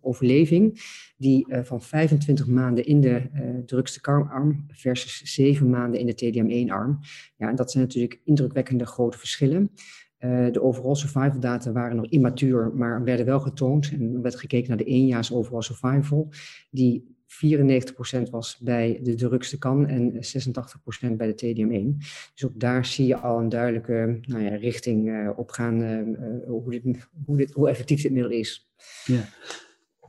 overleving, 0.00 0.80
die 1.16 1.46
van 1.62 1.82
25 1.82 2.46
maanden 2.46 2.84
in 2.84 3.00
de 3.00 3.22
drukste 3.66 4.00
arm 4.02 4.64
versus 4.68 5.34
7 5.34 5.70
maanden 5.70 6.00
in 6.00 6.06
de 6.06 6.14
TDM1-arm. 6.14 6.98
Ja, 7.36 7.48
en 7.48 7.56
dat 7.56 7.70
zijn 7.70 7.84
natuurlijk 7.84 8.20
indrukwekkende 8.24 8.86
grote 8.86 9.18
verschillen. 9.18 9.70
de 10.18 10.62
overall 10.62 10.94
survival 10.94 11.40
data 11.40 11.72
waren 11.72 11.96
nog 11.96 12.06
immatuur, 12.06 12.72
maar 12.74 13.04
werden 13.04 13.26
wel 13.26 13.40
getoond. 13.40 13.90
En 13.92 14.14
er 14.14 14.22
werd 14.22 14.36
gekeken 14.36 14.68
naar 14.68 14.78
de 14.78 14.84
eenjaars 14.84 15.32
overall 15.32 15.62
survival, 15.62 16.28
die 16.70 17.18
94% 17.30 18.30
was 18.30 18.58
bij 18.58 19.00
de 19.02 19.14
drukste 19.14 19.58
kan 19.58 19.86
en 19.86 20.12
86% 20.14 21.16
bij 21.16 21.34
de 21.34 21.34
TDM1. 21.34 21.96
Dus 22.34 22.44
ook 22.44 22.60
daar 22.60 22.86
zie 22.86 23.06
je 23.06 23.16
al 23.16 23.38
een 23.38 23.48
duidelijke 23.48 24.18
nou 24.22 24.42
ja, 24.42 24.56
richting 24.56 25.08
uh, 25.08 25.30
op 25.36 25.50
gaan 25.50 25.82
uh, 25.82 26.46
hoe, 26.46 26.70
dit, 26.70 27.08
hoe, 27.24 27.36
dit, 27.36 27.52
hoe 27.52 27.68
effectief 27.68 28.02
dit 28.02 28.12
middel 28.12 28.30
is. 28.30 28.70
Ja. 29.04 29.28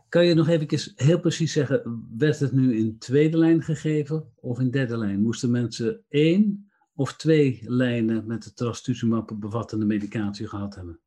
Kan 0.10 0.26
je 0.26 0.34
nog 0.34 0.48
even 0.48 0.94
heel 0.96 1.20
precies 1.20 1.52
zeggen, 1.52 2.06
werd 2.18 2.40
het 2.40 2.52
nu 2.52 2.78
in 2.78 2.98
tweede 2.98 3.38
lijn 3.38 3.62
gegeven 3.62 4.32
of 4.36 4.60
in 4.60 4.72
derde 4.72 4.98
lijn? 4.98 5.22
Moesten 5.22 5.52
mensen 5.52 6.04
één 6.10 6.72
of 6.96 7.16
twee 7.16 7.62
lijnen 7.64 8.28
met 8.28 8.44
de 8.44 8.54
trastuzumab 8.54 9.36
bevattende 9.40 9.86
medicatie 9.86 10.48
gehad 10.48 10.76
hebben? 10.76 11.00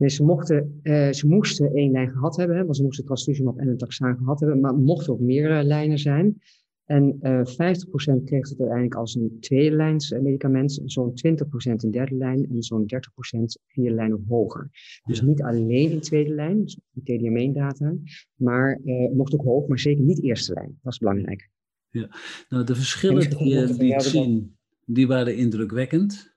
Nee, 0.00 0.10
ze, 0.10 0.24
mochten, 0.24 0.80
uh, 0.82 1.10
ze 1.10 1.26
moesten 1.26 1.74
één 1.74 1.90
lijn 1.90 2.10
gehad 2.10 2.36
hebben, 2.36 2.56
hè, 2.56 2.64
want 2.64 2.76
ze 2.76 2.82
moesten 2.82 3.04
trastuzumab 3.04 3.58
en 3.58 3.68
een 3.68 3.76
taxaan 3.76 4.16
gehad 4.16 4.40
hebben, 4.40 4.60
maar 4.60 4.74
mochten 4.74 5.12
ook 5.12 5.20
meer 5.20 5.62
lijnen 5.62 5.98
zijn. 5.98 6.42
En 6.84 7.18
uh, 7.22 7.40
eh, 7.40 7.46
50% 7.46 8.24
kreeg 8.24 8.48
het 8.48 8.58
uiteindelijk 8.58 8.94
als 8.94 9.14
een 9.14 9.36
tweede 9.40 9.76
lijns 9.76 10.10
medicament, 10.10 10.80
zo'n 10.84 11.12
20% 11.12 11.82
in 11.82 11.90
derde 11.90 12.14
lijn 12.14 12.46
en 12.50 12.62
zo'n 12.62 12.82
30% 12.82 13.40
vierde 13.66 13.94
lijn 13.94 14.14
of 14.14 14.20
hoger. 14.28 14.70
Dus 15.04 15.22
niet 15.22 15.42
alleen 15.42 15.90
in 15.90 16.00
tweede 16.00 16.34
lijn, 16.34 16.62
dus 16.62 16.78
TDM1 17.00 17.52
data, 17.52 17.94
maar 18.34 18.80
mocht 19.12 19.34
ook 19.34 19.44
hoog, 19.44 19.66
maar 19.66 19.78
zeker 19.78 20.04
niet 20.04 20.22
eerste 20.22 20.52
lijn. 20.52 20.78
Dat 20.82 20.92
is 20.92 20.98
belangrijk. 20.98 21.50
Ja, 21.90 22.08
nou 22.48 22.64
de 22.64 22.74
verschillen 22.74 23.30
die 23.30 23.48
je 23.48 23.74
liet 23.78 24.02
zien, 24.02 24.56
die 24.84 25.06
waren 25.06 25.36
indrukwekkend. 25.36 26.29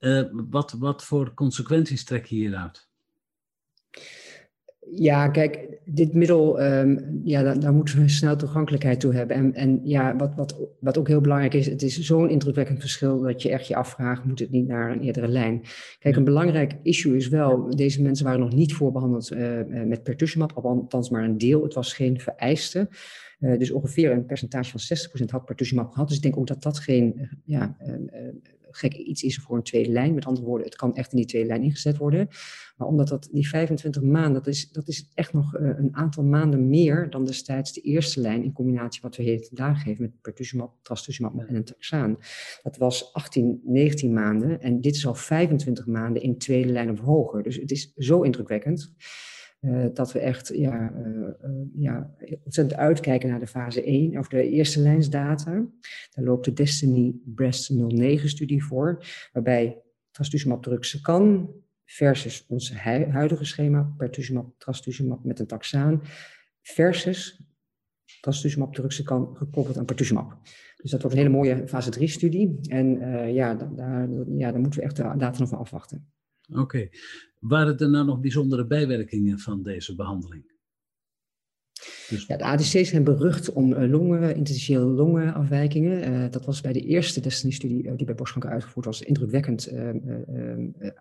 Uh, 0.00 0.22
wat, 0.32 0.72
wat 0.72 1.04
voor 1.04 1.34
consequenties 1.34 2.04
trek 2.04 2.24
je 2.24 2.34
hieruit? 2.34 2.88
Ja, 4.90 5.28
kijk, 5.28 5.78
dit 5.84 6.14
middel, 6.14 6.62
um, 6.62 7.20
ja, 7.24 7.42
daar, 7.42 7.60
daar, 7.60 7.72
moeten 7.72 8.00
we 8.00 8.08
snel 8.08 8.36
toegankelijkheid 8.36 9.00
toe 9.00 9.14
hebben. 9.14 9.36
En, 9.36 9.54
en 9.54 9.80
ja, 9.84 10.16
wat, 10.16 10.34
wat, 10.34 10.56
wat 10.80 10.98
ook 10.98 11.08
heel 11.08 11.20
belangrijk 11.20 11.54
is, 11.54 11.66
het 11.66 11.82
is 11.82 11.98
zo'n 11.98 12.30
indrukwekkend 12.30 12.80
verschil 12.80 13.20
dat 13.20 13.42
je 13.42 13.50
echt 13.50 13.66
je 13.66 13.76
afvraagt, 13.76 14.24
moet 14.24 14.38
het 14.38 14.50
niet 14.50 14.66
naar 14.66 14.90
een 14.90 15.00
eerdere 15.00 15.28
lijn? 15.28 15.62
Kijk, 15.98 16.16
een 16.16 16.24
belangrijk 16.24 16.76
issue 16.82 17.16
is 17.16 17.28
wel, 17.28 17.76
deze 17.76 18.02
mensen 18.02 18.24
waren 18.24 18.40
nog 18.40 18.52
niet 18.52 18.74
voorbehandeld 18.74 19.32
uh, 19.32 19.60
met 19.86 20.02
pertuzumab, 20.02 20.52
althans 20.52 21.10
maar 21.10 21.24
een 21.24 21.38
deel. 21.38 21.62
Het 21.62 21.74
was 21.74 21.92
geen 21.92 22.20
vereiste. 22.20 22.88
Uh, 23.40 23.58
dus 23.58 23.70
ongeveer 23.70 24.10
een 24.10 24.26
percentage 24.26 24.78
van 24.78 25.20
60% 25.22 25.30
had 25.30 25.44
pertuzumab 25.44 25.90
gehad. 25.92 26.08
Dus 26.08 26.16
ik 26.16 26.22
denk 26.22 26.36
ook 26.36 26.46
dat 26.46 26.62
dat 26.62 26.78
geen 26.78 27.28
ja, 27.44 27.76
gek 28.76 28.94
iets 28.94 29.22
is 29.22 29.38
voor 29.38 29.56
een 29.56 29.62
tweede 29.62 29.90
lijn. 29.90 30.14
Met 30.14 30.24
andere 30.26 30.46
woorden, 30.46 30.66
het 30.66 30.76
kan 30.76 30.94
echt 30.94 31.10
in 31.10 31.16
die 31.16 31.26
tweede 31.26 31.48
lijn 31.48 31.62
ingezet 31.62 31.96
worden. 31.96 32.28
Maar 32.76 32.88
omdat 32.88 33.08
dat 33.08 33.28
die 33.32 33.48
25 33.48 34.02
maanden, 34.02 34.32
dat 34.32 34.46
is, 34.46 34.70
dat 34.70 34.88
is 34.88 35.10
echt 35.14 35.32
nog 35.32 35.56
uh, 35.56 35.68
een 35.78 35.96
aantal 35.96 36.24
maanden 36.24 36.68
meer 36.68 37.10
dan 37.10 37.24
destijds 37.24 37.72
de 37.72 37.80
eerste 37.80 38.20
lijn 38.20 38.42
in 38.42 38.52
combinatie 38.52 39.02
wat 39.02 39.16
we 39.16 39.22
heden 39.22 39.46
vandaag 39.46 39.82
geven 39.82 40.02
met 40.02 40.20
pertuzumab, 40.20 40.74
trastuzumab 40.82 41.38
en 41.38 41.54
een 41.54 41.64
taxaan. 41.64 42.18
Dat 42.62 42.76
was 42.76 43.12
18, 43.12 43.60
19 43.64 44.12
maanden 44.12 44.60
en 44.60 44.80
dit 44.80 44.96
is 44.96 45.06
al 45.06 45.14
25 45.14 45.86
maanden 45.86 46.22
in 46.22 46.38
tweede 46.38 46.72
lijn 46.72 46.90
of 46.90 46.98
hoger. 46.98 47.42
Dus 47.42 47.56
het 47.56 47.70
is 47.70 47.92
zo 47.96 48.22
indrukwekkend. 48.22 48.94
Uh, 49.60 49.86
dat 49.92 50.12
we 50.12 50.18
echt 50.18 50.48
ja, 50.54 50.92
uh, 50.92 51.28
ja, 51.74 52.14
ontzettend 52.44 52.80
uitkijken 52.80 53.28
naar 53.28 53.40
de 53.40 53.46
fase 53.46 53.84
1, 53.84 54.18
of 54.18 54.28
de 54.28 54.48
eerste 54.48 54.80
lijnsdata. 54.80 55.66
Daar 56.10 56.24
loopt 56.24 56.44
de 56.44 56.52
Destiny 56.52 57.14
Breast 57.24 57.72
09-studie 57.72 58.64
voor, 58.64 59.04
waarbij 59.32 59.82
trastuzumab 60.10 60.78
kan 61.02 61.50
versus 61.84 62.46
ons 62.46 62.74
huidige 62.74 63.44
schema, 63.44 63.94
pertuzumab, 63.96 64.54
trastuzumab 64.58 65.24
met 65.24 65.38
een 65.38 65.46
taxaan, 65.46 66.00
versus 66.62 67.40
trastuzumab 68.20 68.74
kan 69.04 69.36
gekoppeld 69.36 69.78
aan 69.78 69.84
pertuzumab. 69.84 70.38
Dus 70.76 70.90
dat 70.90 71.02
wordt 71.02 71.16
een 71.16 71.22
hele 71.22 71.36
mooie 71.36 71.68
fase 71.68 71.98
3-studie. 71.98 72.58
En 72.60 72.98
ja, 73.32 73.54
daar, 73.54 74.08
ja, 74.28 74.50
daar 74.50 74.60
moeten 74.60 74.80
we 74.80 74.86
echt 74.86 74.96
de 74.96 75.02
data 75.02 75.38
nog 75.38 75.48
van 75.48 75.58
afwachten. 75.58 76.10
Oké. 76.52 76.88
Waren 77.48 77.78
er 77.78 77.90
nou 77.90 78.04
nog 78.04 78.20
bijzondere 78.20 78.66
bijwerkingen 78.66 79.38
van 79.38 79.62
deze 79.62 79.94
behandeling? 79.94 80.54
Dus... 82.08 82.26
Ja, 82.26 82.36
de 82.36 82.44
ADC's 82.44 82.88
zijn 82.88 83.04
berucht 83.04 83.52
om 83.52 83.72
uh, 83.72 83.90
longen, 83.90 84.36
interstitiële 84.36 84.84
longenafwijkingen. 84.84 86.12
Uh, 86.12 86.24
dat 86.30 86.44
was 86.44 86.60
bij 86.60 86.72
de 86.72 86.80
eerste 86.80 87.20
Destiny-studie 87.20 87.84
uh, 87.84 87.92
die 87.96 88.06
bij 88.06 88.14
borstkanker 88.14 88.50
uitgevoerd 88.50 88.86
was, 88.86 89.02
indrukwekkend 89.02 89.70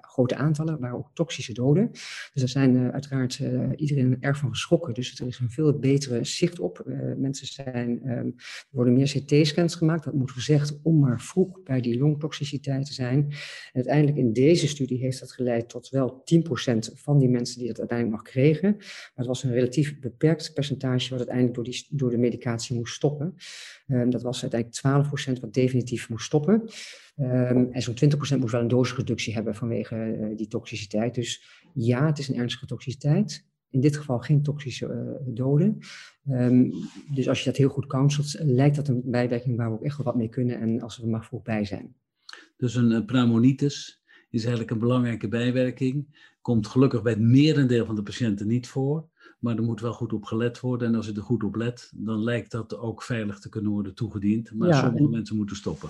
grote 0.01 0.35
aantallen, 0.35 0.77
maar 0.79 0.95
ook 0.95 1.09
toxische 1.13 1.53
doden. 1.53 1.89
Dus 1.91 2.31
daar 2.33 2.47
zijn 2.47 2.91
uiteraard 2.91 3.41
iedereen 3.75 4.17
erg 4.19 4.38
van 4.38 4.50
geschrokken. 4.50 4.93
Dus 4.93 5.19
er 5.19 5.27
is 5.27 5.39
een 5.39 5.50
veel 5.50 5.79
betere 5.79 6.24
zicht 6.24 6.59
op. 6.59 6.83
mensen 7.17 7.47
zijn, 7.47 8.01
er 8.03 8.33
worden 8.69 8.93
meer 8.93 9.07
CT-scans 9.07 9.75
gemaakt, 9.75 10.03
dat 10.03 10.13
moet 10.13 10.31
gezegd, 10.31 10.79
om 10.83 11.00
maar 11.00 11.21
vroeg 11.21 11.63
bij 11.63 11.81
die 11.81 11.97
longtoxiciteit 11.97 12.85
te 12.85 12.93
zijn. 12.93 13.19
En 13.19 13.35
uiteindelijk 13.74 14.17
in 14.17 14.33
deze 14.33 14.67
studie 14.67 14.97
heeft 14.97 15.19
dat 15.19 15.31
geleid 15.31 15.69
tot 15.69 15.89
wel 15.89 16.24
10% 16.24 16.77
van 16.93 17.19
die 17.19 17.29
mensen 17.29 17.59
die 17.59 17.67
dat 17.67 17.79
uiteindelijk 17.79 18.17
nog 18.17 18.31
kregen. 18.31 18.75
Maar 18.77 19.12
het 19.15 19.27
was 19.27 19.43
een 19.43 19.51
relatief 19.53 20.00
beperkt 20.00 20.53
percentage 20.53 20.94
wat 21.03 21.17
uiteindelijk 21.19 21.55
door, 21.55 21.63
die, 21.63 21.87
door 21.89 22.09
de 22.09 22.17
medicatie 22.17 22.75
moest 22.75 22.95
stoppen. 22.95 23.35
Um, 23.87 24.09
dat 24.09 24.21
was 24.21 24.41
uiteindelijk 24.41 25.07
12% 25.37 25.41
wat 25.41 25.53
definitief 25.53 26.09
moest 26.09 26.25
stoppen. 26.25 26.69
Um, 27.17 27.71
en 27.71 27.81
zo'n 27.81 27.95
20% 27.95 28.39
moest 28.39 28.51
wel 28.51 28.61
een 28.61 28.67
dosisreductie 28.67 29.33
hebben 29.33 29.55
vanwege 29.55 29.95
uh, 29.95 30.37
die 30.37 30.47
toxiciteit. 30.47 31.15
Dus 31.15 31.43
ja, 31.73 32.05
het 32.05 32.19
is 32.19 32.27
een 32.27 32.37
ernstige 32.37 32.65
toxiciteit. 32.65 33.45
In 33.69 33.81
dit 33.81 33.97
geval 33.97 34.19
geen 34.19 34.43
toxische 34.43 34.85
uh, 34.85 35.33
doden. 35.35 35.77
Um, 36.29 36.71
dus 37.13 37.29
als 37.29 37.39
je 37.39 37.45
dat 37.45 37.57
heel 37.57 37.69
goed 37.69 37.87
counselt, 37.87 38.35
lijkt 38.39 38.75
dat 38.75 38.87
een 38.87 39.01
bijwerking 39.05 39.57
waar 39.57 39.69
we 39.69 39.75
ook 39.75 39.83
echt 39.83 39.97
wel 39.97 40.05
wat 40.05 40.15
mee 40.15 40.29
kunnen 40.29 40.59
en 40.59 40.81
als 40.81 40.97
we 40.97 41.03
er 41.03 41.09
maar 41.09 41.25
vroeg 41.25 41.41
bij 41.41 41.65
zijn. 41.65 41.95
Dus 42.57 42.75
een 42.75 42.91
uh, 42.91 43.05
pneumonitis 43.05 44.03
is 44.29 44.41
eigenlijk 44.41 44.71
een 44.71 44.79
belangrijke 44.79 45.27
bijwerking. 45.27 46.07
Komt 46.41 46.67
gelukkig 46.67 47.01
bij 47.01 47.11
het 47.11 47.21
merendeel 47.21 47.85
van 47.85 47.95
de 47.95 48.03
patiënten 48.03 48.47
niet 48.47 48.67
voor. 48.67 49.09
Maar 49.45 49.57
er 49.57 49.63
moet 49.63 49.81
wel 49.81 49.93
goed 49.93 50.13
op 50.13 50.23
gelet 50.23 50.59
worden. 50.59 50.87
En 50.87 50.95
als 50.95 51.05
je 51.05 51.13
er 51.13 51.21
goed 51.21 51.43
op 51.43 51.55
let, 51.55 51.91
dan 51.95 52.23
lijkt 52.23 52.51
dat 52.51 52.77
ook 52.77 53.03
veilig 53.03 53.39
te 53.39 53.49
kunnen 53.49 53.71
worden 53.71 53.95
toegediend. 53.95 54.55
Maar 54.55 54.73
sommige 54.73 55.09
mensen 55.09 55.35
moeten 55.35 55.55
stoppen. 55.55 55.89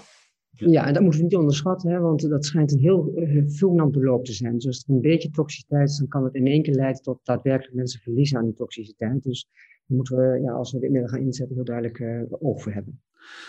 Ja. 0.50 0.70
ja. 0.70 0.88
en 0.88 0.94
dat 0.94 1.02
moeten 1.02 1.20
we 1.20 1.26
niet 1.26 1.36
onderschatten, 1.36 1.92
hè, 1.92 2.00
want 2.00 2.30
dat 2.30 2.46
schijnt 2.46 2.72
een 2.72 2.80
heel 2.80 3.12
uh, 3.16 3.86
beloop 3.86 4.26
te 4.26 4.34
zijn. 4.34 4.54
Dus 4.54 4.66
als 4.68 4.84
er 4.88 4.96
een 4.96 5.02
beetje 5.02 5.30
toxiciteit 5.30 5.90
is, 5.90 5.98
dan 5.98 6.08
kan 6.08 6.24
het 6.24 6.34
in 6.34 6.48
één 6.48 6.64
keer 6.64 6.74
leiden 6.74 7.02
tot 7.02 7.20
daadwerkelijk 7.24 7.76
mensen 7.76 8.00
verliezen 8.00 8.38
aan 8.38 8.46
die 8.46 8.54
toxiciteit. 8.54 9.24
Dus 9.24 9.48
daar 9.88 9.98
moeten 9.98 10.18
we, 10.18 10.40
ja, 10.44 10.52
als 10.52 10.72
we 10.72 10.80
dit 10.80 10.92
middel 10.92 11.10
gaan 11.10 11.22
inzetten, 11.22 11.56
heel 11.56 11.66
duidelijk 11.66 12.00
uh, 12.00 12.22
oog 12.30 12.62
voor 12.62 12.72
hebben. 12.72 13.02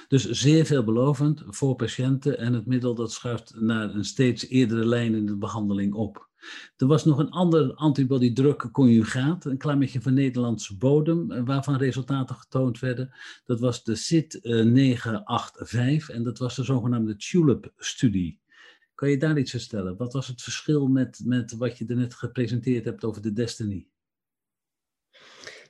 Dus 0.09 0.31
zeer 0.31 0.65
veelbelovend 0.65 1.43
voor 1.47 1.75
patiënten 1.75 2.39
en 2.39 2.53
het 2.53 2.67
middel 2.67 2.95
dat 2.95 3.13
schuift 3.13 3.61
naar 3.61 3.95
een 3.95 4.05
steeds 4.05 4.49
eerdere 4.49 4.87
lijn 4.87 5.15
in 5.15 5.27
de 5.27 5.37
behandeling 5.37 5.95
op. 5.95 6.29
Er 6.77 6.87
was 6.87 7.05
nog 7.05 7.19
een 7.19 7.31
ander 7.31 7.75
antibody-drug 7.75 8.71
conjugaat, 8.71 9.45
een 9.45 9.59
klein 9.59 9.79
beetje 9.79 10.01
van 10.01 10.15
Nederlandse 10.15 10.77
bodem, 10.77 11.31
eh, 11.31 11.43
waarvan 11.45 11.77
resultaten 11.77 12.37
getoond 12.37 12.79
werden. 12.79 13.15
Dat 13.45 13.61
was 13.61 13.85
de 13.85 13.95
CIT 13.95 14.39
985 14.43 16.11
en 16.11 16.23
dat 16.23 16.39
was 16.39 16.57
de 16.57 16.65
zogenaamde 16.65 17.17
TULIP-studie. 17.17 18.39
Kan 18.95 19.11
je 19.11 19.17
daar 19.17 19.39
iets 19.39 19.51
vertellen? 19.51 19.97
Wat 19.97 20.13
was 20.13 20.27
het 20.27 20.43
verschil 20.43 20.89
met, 20.89 21.21
met 21.25 21.53
wat 21.53 21.79
je 21.79 21.87
er 21.87 21.97
net 21.97 22.15
gepresenteerd 22.15 22.85
hebt 22.85 23.05
over 23.05 23.23
de 23.23 23.33
Destiny? 23.33 23.87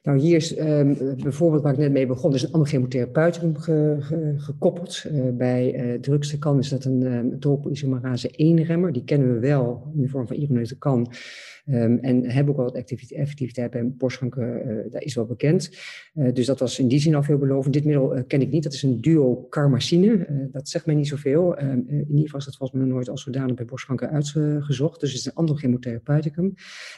Nou, 0.06 0.18
hier 0.18 0.36
is 0.36 0.58
um, 0.58 0.96
bijvoorbeeld 1.22 1.62
waar 1.62 1.72
ik 1.72 1.78
net 1.78 1.92
mee 1.92 2.06
begon, 2.06 2.34
is 2.34 2.42
een 2.42 2.52
ander 2.52 2.68
chemotherapeuticum 2.68 3.56
ge, 3.56 3.96
ge, 4.00 4.34
gekoppeld. 4.36 5.04
Uh, 5.12 5.22
bij 5.32 5.74
uh, 5.74 6.00
drugstekant 6.00 6.60
is 6.60 6.68
dat 6.68 6.84
een 6.84 7.02
um, 7.02 7.40
topoisomerase 7.40 8.28
1-remmer. 8.30 8.92
Die 8.92 9.04
kennen 9.04 9.34
we 9.34 9.38
wel 9.38 9.90
in 9.94 10.02
de 10.02 10.08
vorm 10.08 10.26
van 10.26 10.36
ironetecan. 10.36 11.12
Um, 11.68 11.98
en 11.98 12.30
hebben 12.30 12.52
ook 12.52 12.60
wel 12.60 12.72
wat 12.72 13.10
effectiviteit 13.10 13.70
bij 13.70 13.88
borstkanker, 13.88 14.66
uh, 14.66 14.92
dat 14.92 15.02
is 15.02 15.14
wel 15.14 15.26
bekend. 15.26 15.76
Uh, 16.14 16.32
dus 16.32 16.46
dat 16.46 16.58
was 16.58 16.78
in 16.78 16.88
die 16.88 16.98
zin 16.98 17.14
al 17.14 17.22
veelbelovend. 17.22 17.74
Dit 17.74 17.84
middel 17.84 18.24
ken 18.26 18.40
ik 18.40 18.50
niet, 18.50 18.62
dat 18.62 18.72
is 18.72 18.82
een 18.82 19.00
duo 19.00 19.46
carmacine. 19.48 20.48
dat 20.52 20.68
zegt 20.68 20.86
mij 20.86 20.94
niet 20.94 21.08
zoveel. 21.08 21.62
Um, 21.62 21.84
in 21.88 22.06
ieder 22.08 22.24
geval 22.24 22.38
is 22.38 22.44
dat 22.44 22.56
volgens 22.56 22.80
mij 22.80 22.88
nooit 22.88 23.08
als 23.08 23.22
zodanig 23.22 23.54
bij 23.54 23.64
borstkanker 23.64 24.08
uitgezocht. 24.08 25.00
Dus 25.00 25.10
het 25.10 25.18
is 25.18 25.26
een 25.26 25.34
ander 25.34 25.56
chemotherapeuticum. 25.56 26.44
En 26.44 26.54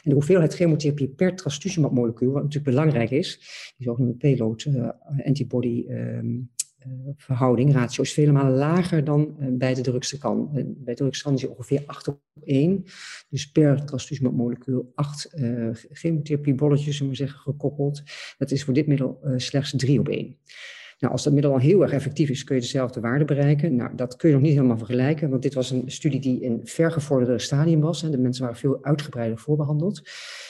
de 0.09 0.13
hoeveelheid 0.13 0.53
chemotherapie 0.53 1.07
per 1.07 1.35
trastuzumab 1.35 1.91
molecuul, 1.91 2.31
wat 2.31 2.43
natuurlijk 2.43 2.75
belangrijk 2.75 3.11
is, 3.11 3.37
die 3.77 3.87
zogenaamde 3.87 4.17
payload 4.17 4.67
antibody 5.25 5.85
um, 5.89 6.49
verhouding, 7.15 7.73
ratio, 7.73 8.03
is 8.03 8.13
vele 8.13 8.31
lager 8.49 9.03
dan 9.03 9.35
uh, 9.39 9.47
bij 9.51 9.73
de 9.73 9.81
drugskan. 9.81 10.49
Uh, 10.55 10.63
bij 10.65 10.93
de 10.93 11.01
drugskan 11.01 11.33
is 11.33 11.47
ongeveer 11.47 11.83
8 11.85 12.07
op 12.07 12.21
1. 12.43 12.85
Dus 13.29 13.51
per 13.51 13.83
molecuul 14.31 14.91
8 14.95 15.29
chemotherapiebolletjes, 15.91 16.95
zullen 16.95 17.11
we 17.11 17.17
zeggen, 17.17 17.39
gekoppeld. 17.39 18.03
Dat 18.37 18.51
is 18.51 18.63
voor 18.63 18.73
dit 18.73 18.87
middel 18.87 19.19
slechts 19.35 19.73
3 19.75 19.99
op 19.99 20.07
1. 20.07 20.37
Nou, 20.99 21.13
als 21.13 21.23
dat 21.23 21.33
middel 21.33 21.51
al 21.51 21.59
heel 21.59 21.81
erg 21.81 21.91
effectief 21.91 22.29
is, 22.29 22.43
kun 22.43 22.55
je 22.55 22.61
dezelfde 22.61 22.99
waarde 22.99 23.25
bereiken. 23.25 23.75
Nou, 23.75 23.95
dat 23.95 24.15
kun 24.15 24.29
je 24.29 24.35
nog 24.35 24.43
niet 24.43 24.53
helemaal 24.53 24.77
vergelijken, 24.77 25.29
want 25.29 25.41
dit 25.41 25.53
was 25.53 25.71
een 25.71 25.83
studie 25.85 26.19
die 26.19 26.41
in 26.41 26.61
vergevorderde 26.63 27.39
stadium 27.39 27.81
was. 27.81 28.01
Hè. 28.01 28.09
De 28.09 28.17
mensen 28.17 28.43
waren 28.43 28.57
veel 28.57 28.77
uitgebreider 28.81 29.37
voorbehandeld. 29.37 30.01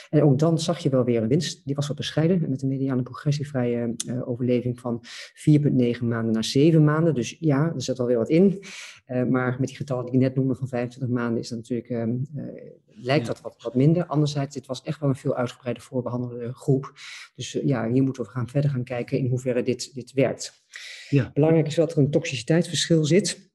En 0.10 0.24
ook 0.24 0.40
dan 0.40 0.60
zag 0.60 0.80
je 0.80 0.90
wel 0.90 1.04
weer 1.04 1.22
een 1.22 1.28
winst. 1.28 1.62
Die 1.66 1.76
was 1.76 1.88
wat 1.88 1.98
bescheiden, 1.98 2.50
met 2.50 2.62
een 2.62 2.68
mediane 2.68 3.04
progressievrije 3.04 3.96
uh, 4.08 4.30
overleving 4.30 4.80
van 4.80 5.02
4,9 5.04 6.04
maanden 6.04 6.32
naar 6.32 6.44
7 6.44 6.84
maanden. 6.84 7.14
Dus 7.14 7.38
ja, 7.40 7.72
er 7.76 7.82
zit 7.82 7.98
wel 7.98 8.08
weer 8.08 8.18
wat 8.18 8.30
in. 8.30 8.64
Uh, 9.08 9.24
maar 9.24 9.56
met 9.60 9.68
die 9.68 9.78
getallen 9.78 10.06
die 10.06 10.14
ik 10.14 10.20
net 10.20 10.36
noemde 10.36 10.56
van 10.56 10.68
25 10.68 11.18
maanden 11.18 11.40
is 11.40 11.50
dat 11.50 11.58
natuurlijk, 11.58 11.90
uh, 11.90 12.04
lijkt 13.02 13.26
dat 13.26 13.42
wat, 13.42 13.56
wat 13.60 13.76
minder. 13.76 14.06
Anderzijds, 14.06 14.54
dit 14.54 14.66
was 14.66 14.82
echt 14.82 15.00
wel 15.00 15.10
een 15.10 15.16
veel 15.16 15.36
uitgebreide 15.36 15.82
voorbehandelde 15.82 16.54
groep. 16.54 16.92
Dus 17.36 17.52
ja, 17.52 17.90
hier 17.90 18.04
moeten 18.04 18.24
we 18.24 18.30
gaan 18.30 18.50
verder 18.50 18.70
gaan 18.70 18.84
kijken 18.84 19.18
in 19.18 19.30
hoeverre 19.30 19.64
dit, 19.64 19.94
dit 19.94 20.14
werkt. 20.14 20.39
Ja. 21.10 21.32
Belangrijk 21.34 21.68
is 21.68 21.76
dat 21.76 21.92
er 21.92 21.98
een 21.98 22.12
toxiciteitsverschil 22.12 23.06
zit. 23.06 23.48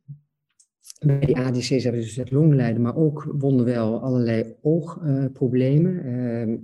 Bij 1.07 1.19
die 1.19 1.37
ADC's 1.37 1.69
hebben 1.69 2.03
ze 2.03 2.07
dus 2.07 2.17
het 2.17 2.31
longlijden, 2.31 2.83
maar 2.83 2.97
ook 2.97 3.35
wonderwel 3.39 4.03
allerlei 4.03 4.55
oogproblemen, 4.63 6.07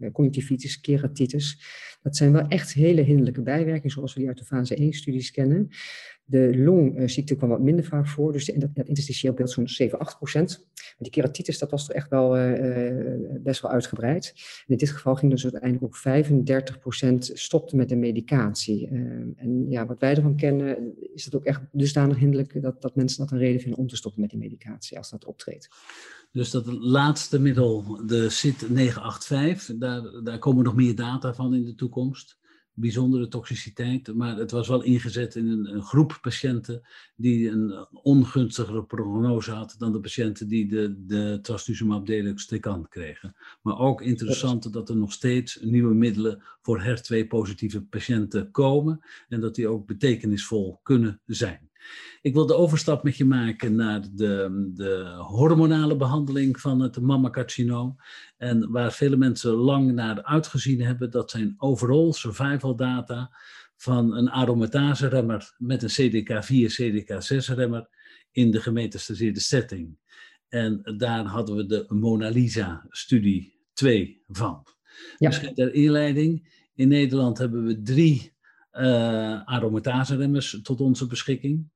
uh, 0.01 0.11
conjunctivitis, 0.13 0.81
keratitis. 0.81 1.59
Dat 2.03 2.17
zijn 2.17 2.33
wel 2.33 2.47
echt 2.49 2.73
hele 2.73 3.01
hinderlijke 3.01 3.43
bijwerkingen, 3.43 3.91
zoals 3.91 4.15
we 4.15 4.19
die 4.21 4.29
uit 4.29 4.39
de 4.39 4.45
fase 4.45 4.77
1-studies 4.77 5.31
kennen. 5.31 5.69
De 6.31 6.59
longziekte 6.59 7.35
kwam 7.35 7.49
wat 7.49 7.61
minder 7.61 7.85
vaak 7.85 8.09
voor, 8.09 8.33
dus 8.33 8.45
dat, 8.45 8.75
dat 8.75 8.87
interstitieel 8.87 9.33
beeld 9.33 9.51
zo'n 9.51 9.69
7, 9.69 9.99
8 9.99 10.17
procent. 10.17 10.67
Maar 10.75 10.95
die 10.99 11.11
keratitis, 11.11 11.59
dat 11.59 11.71
was 11.71 11.87
toch 11.87 11.97
echt 11.97 12.11
wel 12.11 12.39
uh, 12.39 13.43
best 13.43 13.63
wel 13.63 13.71
uitgebreid. 13.71 14.35
in 14.67 14.77
dit 14.77 14.91
geval 14.91 15.15
ging 15.15 15.33
dus 15.33 15.43
uiteindelijk 15.43 15.85
ook 15.85 15.97
35 15.97 16.79
procent 16.79 17.31
stopte 17.35 17.77
met 17.77 17.89
de 17.89 17.97
medicatie. 17.97 18.91
Uh, 18.91 19.01
en 19.37 19.67
ja, 19.69 19.87
wat 19.87 20.01
wij 20.01 20.15
ervan 20.15 20.37
kennen, 20.37 20.95
is 21.15 21.25
het 21.25 21.35
ook 21.35 21.45
echt 21.45 21.61
dusdanig 21.73 22.19
hinderlijk 22.19 22.63
dat, 22.63 22.83
dat 22.83 22.97
mensen 22.97 23.19
dat 23.19 23.33
een 23.33 23.39
reden 23.39 23.61
vinden 23.61 23.79
om 23.79 23.87
te 23.87 23.97
stoppen 23.97 24.21
met 24.21 24.31
die 24.31 24.39
medicatie 24.39 24.99
als 24.99 25.11
dat 25.11 25.25
optreedt. 25.25 25.69
Dus 26.33 26.51
dat 26.51 26.67
laatste 26.67 27.41
middel, 27.41 28.03
de 28.07 28.29
CIT 28.29 28.71
985, 28.71 29.77
daar, 29.77 30.23
daar 30.25 30.39
komen 30.39 30.65
nog 30.65 30.75
meer 30.75 30.95
data 30.95 31.35
van 31.35 31.55
in 31.55 31.65
de 31.65 31.75
toekomst 31.75 32.39
bijzondere 32.75 33.29
toxiciteit, 33.29 34.15
maar 34.15 34.37
het 34.37 34.51
was 34.51 34.69
wel 34.69 34.83
ingezet 34.83 35.35
in 35.35 35.49
een, 35.49 35.83
groep 35.83 36.19
patiënten 36.23 36.83
die 37.17 37.49
een 37.49 37.87
ongunstigere 37.93 38.85
prognose 38.85 39.51
had 39.51 39.75
dan 39.79 39.93
de 39.93 40.01
patiënten 40.01 40.49
die 40.49 40.69
de, 40.69 41.05
de 41.07 41.39
trastuzumab 41.43 42.07
deruxtecan 42.07 42.89
kregen. 42.89 43.37
Maar 43.63 43.79
ook 43.79 44.03
interessant 44.03 44.73
dat 44.73 44.89
er 44.89 44.97
nog 44.97 45.13
steeds 45.13 45.59
nieuwe 45.63 45.95
middelen 45.95 46.43
voor 46.63 46.83
HER2-positieve 46.83 47.83
patiënten 47.83 48.51
komen 48.51 49.01
en 49.29 49.41
dat 49.41 49.55
die 49.55 49.69
ook 49.69 49.87
betekenisvol 49.87 50.81
kunnen 50.83 51.21
zijn. 51.27 51.70
Ik 52.23 52.35
wil 52.35 52.47
de 52.47 52.55
overstap 52.55 53.03
met 53.03 53.17
je 53.17 53.25
maken 53.25 53.75
naar 53.75 54.01
de, 54.13 54.71
de 54.75 55.15
hormonale 55.19 55.97
behandeling 55.97 56.61
van 56.61 56.81
het 56.81 57.01
mammacarcinoom. 57.01 57.97
En 58.37 58.71
waar 58.71 58.93
vele 58.93 59.17
mensen 59.17 59.53
lang 59.53 59.93
naar 59.93 60.23
uitgezien 60.23 60.81
hebben, 60.81 61.11
dat 61.11 61.31
zijn 61.31 61.55
overall 61.57 62.13
survival 62.13 62.77
data 62.77 63.31
van 63.77 64.17
een 64.17 64.31
aromatase-remmer 64.31 65.55
met 65.59 65.83
een 65.83 66.11
CDK4, 66.11 66.73
CDK6-remmer 66.81 67.89
in 68.33 68.51
de 68.51 68.61
gemetastaseerde 68.61 69.41
setting. 69.41 69.99
En 70.49 70.81
daar 70.97 71.25
hadden 71.25 71.57
we 71.57 71.67
de 71.67 71.85
Mona 71.89 72.29
Lisa-studie 72.29 73.59
2 73.73 74.23
van. 74.27 74.67
Ja. 75.19 75.29
Misschien 75.29 75.55
ter 75.55 75.75
inleiding. 75.75 76.49
In 76.75 76.89
Nederland 76.89 77.39
hebben 77.39 77.65
we 77.65 77.83
drie 77.83 78.33
uh, 78.73 79.45
aromatase-remmers 79.45 80.61
tot 80.63 80.81
onze 80.81 81.07
beschikking. 81.07 81.69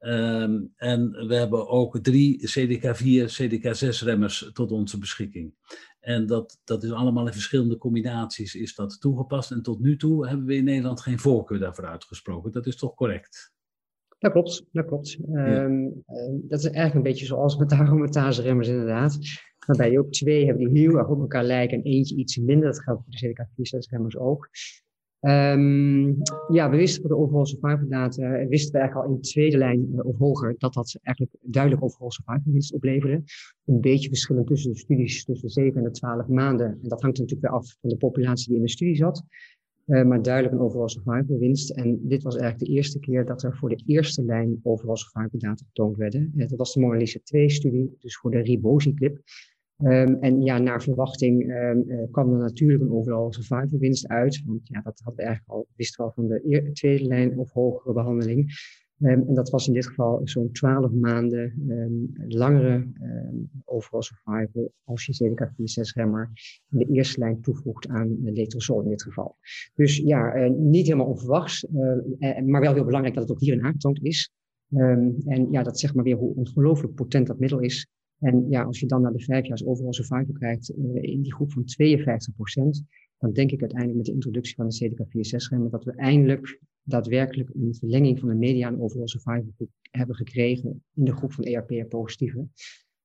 Um, 0.00 0.72
en 0.76 1.10
we 1.10 1.34
hebben 1.34 1.68
ook 1.68 1.98
drie 1.98 2.48
CDK4, 2.48 3.42
CDK6-remmers 3.42 4.50
tot 4.52 4.72
onze 4.72 4.98
beschikking. 4.98 5.54
En 6.00 6.26
dat, 6.26 6.60
dat 6.64 6.82
is 6.82 6.92
allemaal 6.92 7.26
in 7.26 7.32
verschillende 7.32 7.78
combinaties 7.78 8.54
is 8.54 8.74
dat 8.74 9.00
toegepast. 9.00 9.50
En 9.50 9.62
tot 9.62 9.80
nu 9.80 9.96
toe 9.96 10.28
hebben 10.28 10.46
we 10.46 10.54
in 10.54 10.64
Nederland 10.64 11.00
geen 11.00 11.18
voorkeur 11.18 11.58
daarvoor 11.58 11.86
uitgesproken. 11.86 12.52
Dat 12.52 12.66
is 12.66 12.76
toch 12.76 12.94
correct? 12.94 13.52
Dat 14.18 14.32
klopt, 14.32 14.64
dat 14.72 14.86
klopt. 14.86 15.18
Ja. 15.28 15.64
Um, 15.64 16.02
dat 16.48 16.58
is 16.58 16.64
eigenlijk 16.64 16.94
een 16.94 17.02
beetje 17.02 17.26
zoals 17.26 17.56
met 17.56 17.68
de 17.70 17.76
aromatase-remmers 17.76 18.68
inderdaad. 18.68 19.18
Waarbij 19.66 19.90
je 19.90 19.98
ook 19.98 20.12
twee 20.12 20.46
hebben 20.46 20.72
die 20.72 20.82
heel 20.82 20.98
erg 20.98 21.08
op 21.08 21.20
elkaar 21.20 21.44
lijken 21.44 21.78
en 21.78 21.84
eentje 21.84 22.16
iets 22.16 22.36
minder. 22.36 22.66
Dat 22.66 22.82
geldt 22.82 23.02
voor 23.02 23.12
de 23.12 23.28
CDK4-6-remmers 23.28 24.16
ook. 24.16 24.48
Um, 25.26 26.16
ja, 26.48 26.70
we 26.70 26.76
wisten 26.76 27.00
voor 27.00 27.10
de 27.10 27.16
overall 27.16 27.46
survival 27.46 27.88
data, 27.88 28.22
eh, 28.22 28.48
wisten 28.48 28.72
we 28.72 28.78
eigenlijk 28.78 29.08
al 29.08 29.14
in 29.14 29.20
de 29.20 29.28
tweede 29.28 29.56
lijn 29.56 29.88
uh, 29.94 30.06
of 30.06 30.18
hoger, 30.18 30.54
dat 30.58 30.74
dat 30.74 30.98
eigenlijk 31.02 31.36
duidelijk 31.40 31.82
overall 31.82 32.10
survival 32.10 32.52
winst 32.52 32.72
opleverde. 32.72 33.22
Een 33.64 33.80
beetje 33.80 34.08
verschillend 34.08 34.46
tussen 34.46 34.72
de 34.72 34.78
studies 34.78 35.24
tussen 35.24 35.46
de 35.46 35.52
7 35.52 35.76
en 35.76 35.84
de 35.84 35.90
12 35.90 36.26
maanden. 36.26 36.66
En 36.66 36.88
dat 36.88 37.02
hangt 37.02 37.18
natuurlijk 37.18 37.40
weer 37.40 37.58
af 37.58 37.76
van 37.80 37.90
de 37.90 37.96
populatie 37.96 38.48
die 38.48 38.56
in 38.56 38.62
de 38.62 38.70
studie 38.70 38.96
zat. 38.96 39.24
Uh, 39.86 40.04
maar 40.04 40.22
duidelijk 40.22 40.54
een 40.54 40.60
overall 40.60 40.88
survival 40.88 41.38
winst. 41.38 41.70
En 41.70 42.00
dit 42.02 42.22
was 42.22 42.36
eigenlijk 42.36 42.70
de 42.70 42.76
eerste 42.76 42.98
keer 42.98 43.24
dat 43.24 43.42
er 43.42 43.56
voor 43.56 43.68
de 43.68 43.82
eerste 43.86 44.24
lijn 44.24 44.60
overall 44.62 44.96
survival 44.96 45.38
data 45.38 45.64
getoond 45.64 45.96
werden. 45.96 46.32
dat 46.34 46.58
was 46.58 46.72
de 46.72 46.80
Mona 46.80 46.96
Lisa 46.96 47.18
2 47.22 47.50
studie, 47.50 47.96
dus 47.98 48.16
voor 48.16 48.30
de 48.30 48.38
Ribosiclip. 48.38 49.20
Um, 49.82 50.16
en 50.20 50.42
ja, 50.42 50.58
naar 50.58 50.82
verwachting 50.82 51.50
um, 51.50 51.84
uh, 51.86 52.02
kwam 52.10 52.32
er 52.32 52.38
natuurlijk 52.38 52.82
een 52.82 52.92
overal 52.92 53.32
survival 53.32 53.78
winst 53.78 54.08
uit. 54.08 54.42
Want 54.46 54.60
ja, 54.64 54.80
dat 54.80 55.00
hadden 55.04 55.16
we 55.16 55.22
eigenlijk 55.22 55.58
al, 55.58 55.66
wisten 55.76 56.04
al 56.04 56.12
van 56.14 56.28
de 56.28 56.70
tweede 56.72 57.04
lijn 57.04 57.38
of 57.38 57.52
hogere 57.52 57.92
behandeling. 57.92 58.50
Um, 58.98 59.28
en 59.28 59.34
dat 59.34 59.50
was 59.50 59.66
in 59.66 59.72
dit 59.72 59.86
geval 59.86 60.20
zo'n 60.24 60.52
12 60.52 60.92
maanden 60.92 61.52
langere 62.28 62.86
overal 63.64 64.02
survival 64.02 64.72
als 64.84 65.06
je 65.06 65.28
CDK4-6-remmer 65.28 66.30
in 66.70 66.78
de 66.78 66.86
eerste 66.86 67.20
lijn 67.20 67.40
toevoegt 67.40 67.88
aan 67.88 68.18
letrozol 68.22 68.82
in 68.82 68.88
dit 68.88 69.02
geval. 69.02 69.36
Dus 69.74 69.96
ja, 69.96 70.36
uh, 70.36 70.50
niet 70.50 70.86
helemaal 70.86 71.06
onverwachts, 71.06 71.64
uh, 71.64 72.38
maar 72.44 72.60
wel 72.60 72.74
heel 72.74 72.84
belangrijk 72.84 73.14
dat 73.14 73.22
het 73.22 73.32
ook 73.32 73.40
hierin 73.40 73.64
aangetoond 73.64 74.02
is. 74.02 74.30
en 74.68 75.48
ja, 75.50 75.62
dat 75.62 75.78
zegt 75.78 75.94
maar 75.94 76.04
weer 76.04 76.16
hoe 76.16 76.34
ongelooflijk 76.34 76.94
potent 76.94 77.26
dat 77.26 77.38
middel 77.38 77.60
is. 77.60 77.86
En 78.22 78.46
ja, 78.48 78.62
als 78.62 78.80
je 78.80 78.86
dan 78.86 79.02
naar 79.02 79.12
de 79.12 79.24
vijf 79.24 79.46
jaar 79.46 79.60
overal 79.64 79.92
survival 79.92 80.34
kijkt 80.38 80.72
uh, 80.78 81.02
in 81.02 81.22
die 81.22 81.34
groep 81.34 81.52
van 81.52 81.64
52% 81.64 83.02
dan 83.22 83.32
denk 83.32 83.50
ik 83.50 83.60
uiteindelijk 83.60 83.98
met 83.98 84.06
de 84.06 84.12
introductie 84.12 84.54
van 84.54 84.68
de 84.68 84.90
CDK4-6-remmen 84.90 85.70
dat 85.70 85.84
we 85.84 85.92
eindelijk 85.92 86.60
daadwerkelijk 86.82 87.50
een 87.54 87.74
verlenging 87.74 88.18
van 88.18 88.28
de 88.28 88.34
mediaan 88.34 88.80
overal 88.80 89.08
survival 89.08 89.68
hebben 89.90 90.16
gekregen 90.16 90.84
in 90.94 91.04
de 91.04 91.16
groep 91.16 91.32
van 91.32 91.44
ERP-positieve. 91.44 92.46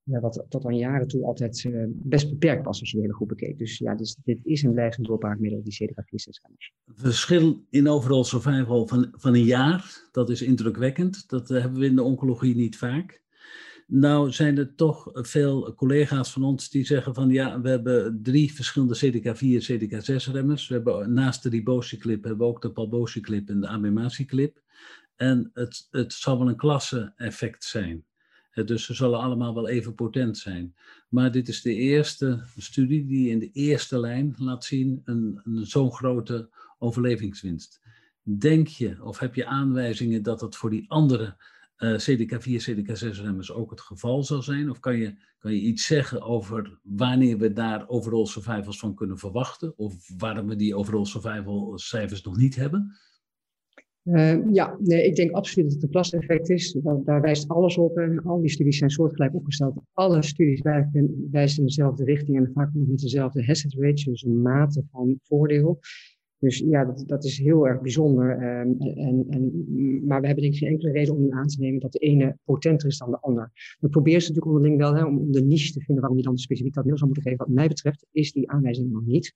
Ja, 0.03 0.19
wat 0.19 0.45
tot 0.49 0.65
aan 0.65 0.77
jaren 0.77 1.07
toe 1.07 1.25
altijd 1.25 1.63
uh, 1.63 1.85
best 1.89 2.29
beperkt 2.29 2.65
was 2.65 2.79
als 2.79 2.89
je 2.89 2.95
de 2.95 3.01
hele 3.01 3.15
groep 3.15 3.27
bekeek. 3.27 3.57
Dus 3.57 3.77
ja, 3.77 3.95
dus 3.95 4.17
dit 4.23 4.39
is 4.43 4.63
en 4.63 4.71
blijft 4.71 4.97
een 4.97 5.03
doorbraakmiddel, 5.03 5.63
die 5.63 5.73
CDK4-6-remmers. 5.83 6.73
Verschil 6.85 7.65
in 7.69 7.87
overal 7.87 8.23
survival 8.23 8.87
van, 8.87 9.07
van 9.11 9.33
een 9.33 9.43
jaar, 9.43 10.07
dat 10.11 10.29
is 10.29 10.41
indrukwekkend. 10.41 11.29
Dat 11.29 11.49
uh, 11.49 11.61
hebben 11.61 11.79
we 11.79 11.85
in 11.85 11.95
de 11.95 12.03
oncologie 12.03 12.55
niet 12.55 12.77
vaak. 12.77 13.25
Nou 13.89 14.31
zijn 14.31 14.57
er 14.57 14.75
toch 14.75 15.09
veel 15.13 15.73
collega's 15.75 16.31
van 16.31 16.43
ons 16.43 16.69
die 16.69 16.85
zeggen 16.85 17.13
van 17.13 17.29
ja, 17.29 17.61
we 17.61 17.69
hebben 17.69 18.19
drie 18.23 18.53
verschillende 18.53 18.97
CDK4 19.05 19.71
CDK6 19.71 20.31
remmers. 20.31 20.67
We 20.67 20.73
hebben 20.73 21.13
naast 21.13 21.43
de 21.43 21.49
ribociclip 21.49 22.23
hebben 22.23 22.47
we 22.47 22.53
ook 22.53 22.61
de 22.61 22.71
palbociclip 22.71 23.49
en 23.49 23.59
de 23.59 23.67
abemaciclip. 23.67 24.61
En 25.15 25.49
het, 25.53 25.87
het 25.91 26.13
zal 26.13 26.37
wel 26.37 26.49
een 26.49 26.55
klasse-effect 26.55 27.63
zijn. 27.63 28.05
Dus 28.65 28.85
ze 28.85 28.93
zullen 28.93 29.19
allemaal 29.19 29.53
wel 29.53 29.67
even 29.67 29.95
potent 29.95 30.37
zijn. 30.37 30.75
Maar 31.09 31.31
dit 31.31 31.47
is 31.47 31.61
de 31.61 31.73
eerste 31.73 32.43
studie 32.57 33.05
die 33.05 33.29
in 33.29 33.39
de 33.39 33.51
eerste 33.51 33.99
lijn 33.99 34.35
laat 34.37 34.65
zien 34.65 35.01
een, 35.05 35.41
een 35.43 35.65
zo'n 35.65 35.91
grote 35.91 36.49
overlevingswinst. 36.79 37.81
Denk 38.23 38.67
je 38.67 39.03
of 39.03 39.19
heb 39.19 39.35
je 39.35 39.45
aanwijzingen 39.45 40.23
dat 40.23 40.41
het 40.41 40.55
voor 40.55 40.69
die 40.69 40.89
andere 40.89 41.35
uh, 41.77 41.97
CDK4, 41.99 42.69
CDK6-remmers 42.69 43.51
ook 43.51 43.69
het 43.69 43.81
geval 43.81 44.23
zal 44.23 44.41
zijn? 44.41 44.69
Of 44.69 44.79
kan 44.79 44.97
je, 44.97 45.13
kan 45.37 45.53
je 45.53 45.59
iets 45.59 45.85
zeggen 45.85 46.21
over 46.21 46.79
wanneer 46.83 47.37
we 47.37 47.53
daar 47.53 47.87
overall 47.87 48.25
survivals 48.25 48.79
van 48.79 48.95
kunnen 48.95 49.17
verwachten? 49.17 49.77
Of 49.77 50.09
waarom 50.17 50.47
we 50.47 50.55
die 50.55 50.75
overall 50.75 51.05
survival 51.05 51.77
cijfers 51.77 52.21
nog 52.21 52.37
niet 52.37 52.55
hebben? 52.55 52.97
Uh, 54.03 54.53
ja, 54.53 54.77
nee, 54.79 55.05
ik 55.05 55.15
denk 55.15 55.31
absoluut 55.31 55.65
dat 55.65 55.75
het 55.75 55.83
een 55.83 55.89
klaseffect 55.89 56.49
is. 56.49 56.71
Daar, 56.71 57.03
daar, 57.03 57.21
wijst 57.21 57.47
alles 57.47 57.77
op. 57.77 57.97
En 57.97 58.23
al 58.23 58.41
die 58.41 58.49
studies 58.49 58.77
zijn 58.77 58.89
soortgelijk 58.89 59.35
opgesteld. 59.35 59.79
Alle 59.93 60.23
studies 60.23 60.61
wijzen, 60.61 61.27
wijzen 61.31 61.59
in 61.59 61.65
dezelfde 61.65 62.03
richting 62.03 62.37
en 62.37 62.51
vaak 62.53 62.73
nog 62.73 62.87
met 62.87 62.99
dezelfde 62.99 63.45
hazard 63.45 63.73
ratio, 63.73 64.11
dus 64.11 64.23
een 64.23 64.41
mate 64.41 64.83
van 64.91 65.19
voordeel. 65.21 65.79
Dus 66.39 66.57
ja, 66.57 66.95
dat, 67.05 67.23
is 67.23 67.37
heel 67.37 67.67
erg 67.67 67.81
bijzonder. 67.81 68.31
Um, 68.31 68.77
en, 68.79 69.25
en, 69.29 69.65
maar 70.05 70.19
we 70.21 70.25
hebben 70.25 70.43
denk 70.43 70.55
ik 70.55 70.59
geen 70.59 70.71
enkele 70.71 70.91
reden 70.91 71.15
om 71.15 71.33
aan 71.33 71.47
te 71.47 71.59
nemen 71.59 71.79
dat 71.79 71.91
de 71.91 71.99
ene 71.99 72.37
potenter 72.43 72.87
is 72.87 72.97
dan 72.97 73.11
de 73.11 73.19
ander. 73.19 73.51
We 73.79 73.89
proberen 73.89 74.21
ze 74.21 74.27
natuurlijk 74.27 74.55
onderling 74.55 74.77
wel 74.77 74.95
hè, 74.95 75.05
om, 75.05 75.31
de 75.31 75.41
niche 75.41 75.71
te 75.71 75.79
vinden 75.79 75.99
waarom 75.99 76.17
je 76.17 76.23
dan 76.23 76.37
specifiek 76.37 76.73
dat 76.73 76.83
middel 76.83 76.99
zou 76.99 77.11
moeten 77.13 77.31
geven. 77.31 77.45
Wat 77.45 77.55
mij 77.55 77.67
betreft 77.67 78.05
is 78.11 78.31
die 78.31 78.49
aanwijzing 78.49 78.91
nog 78.91 79.05
niet. 79.05 79.33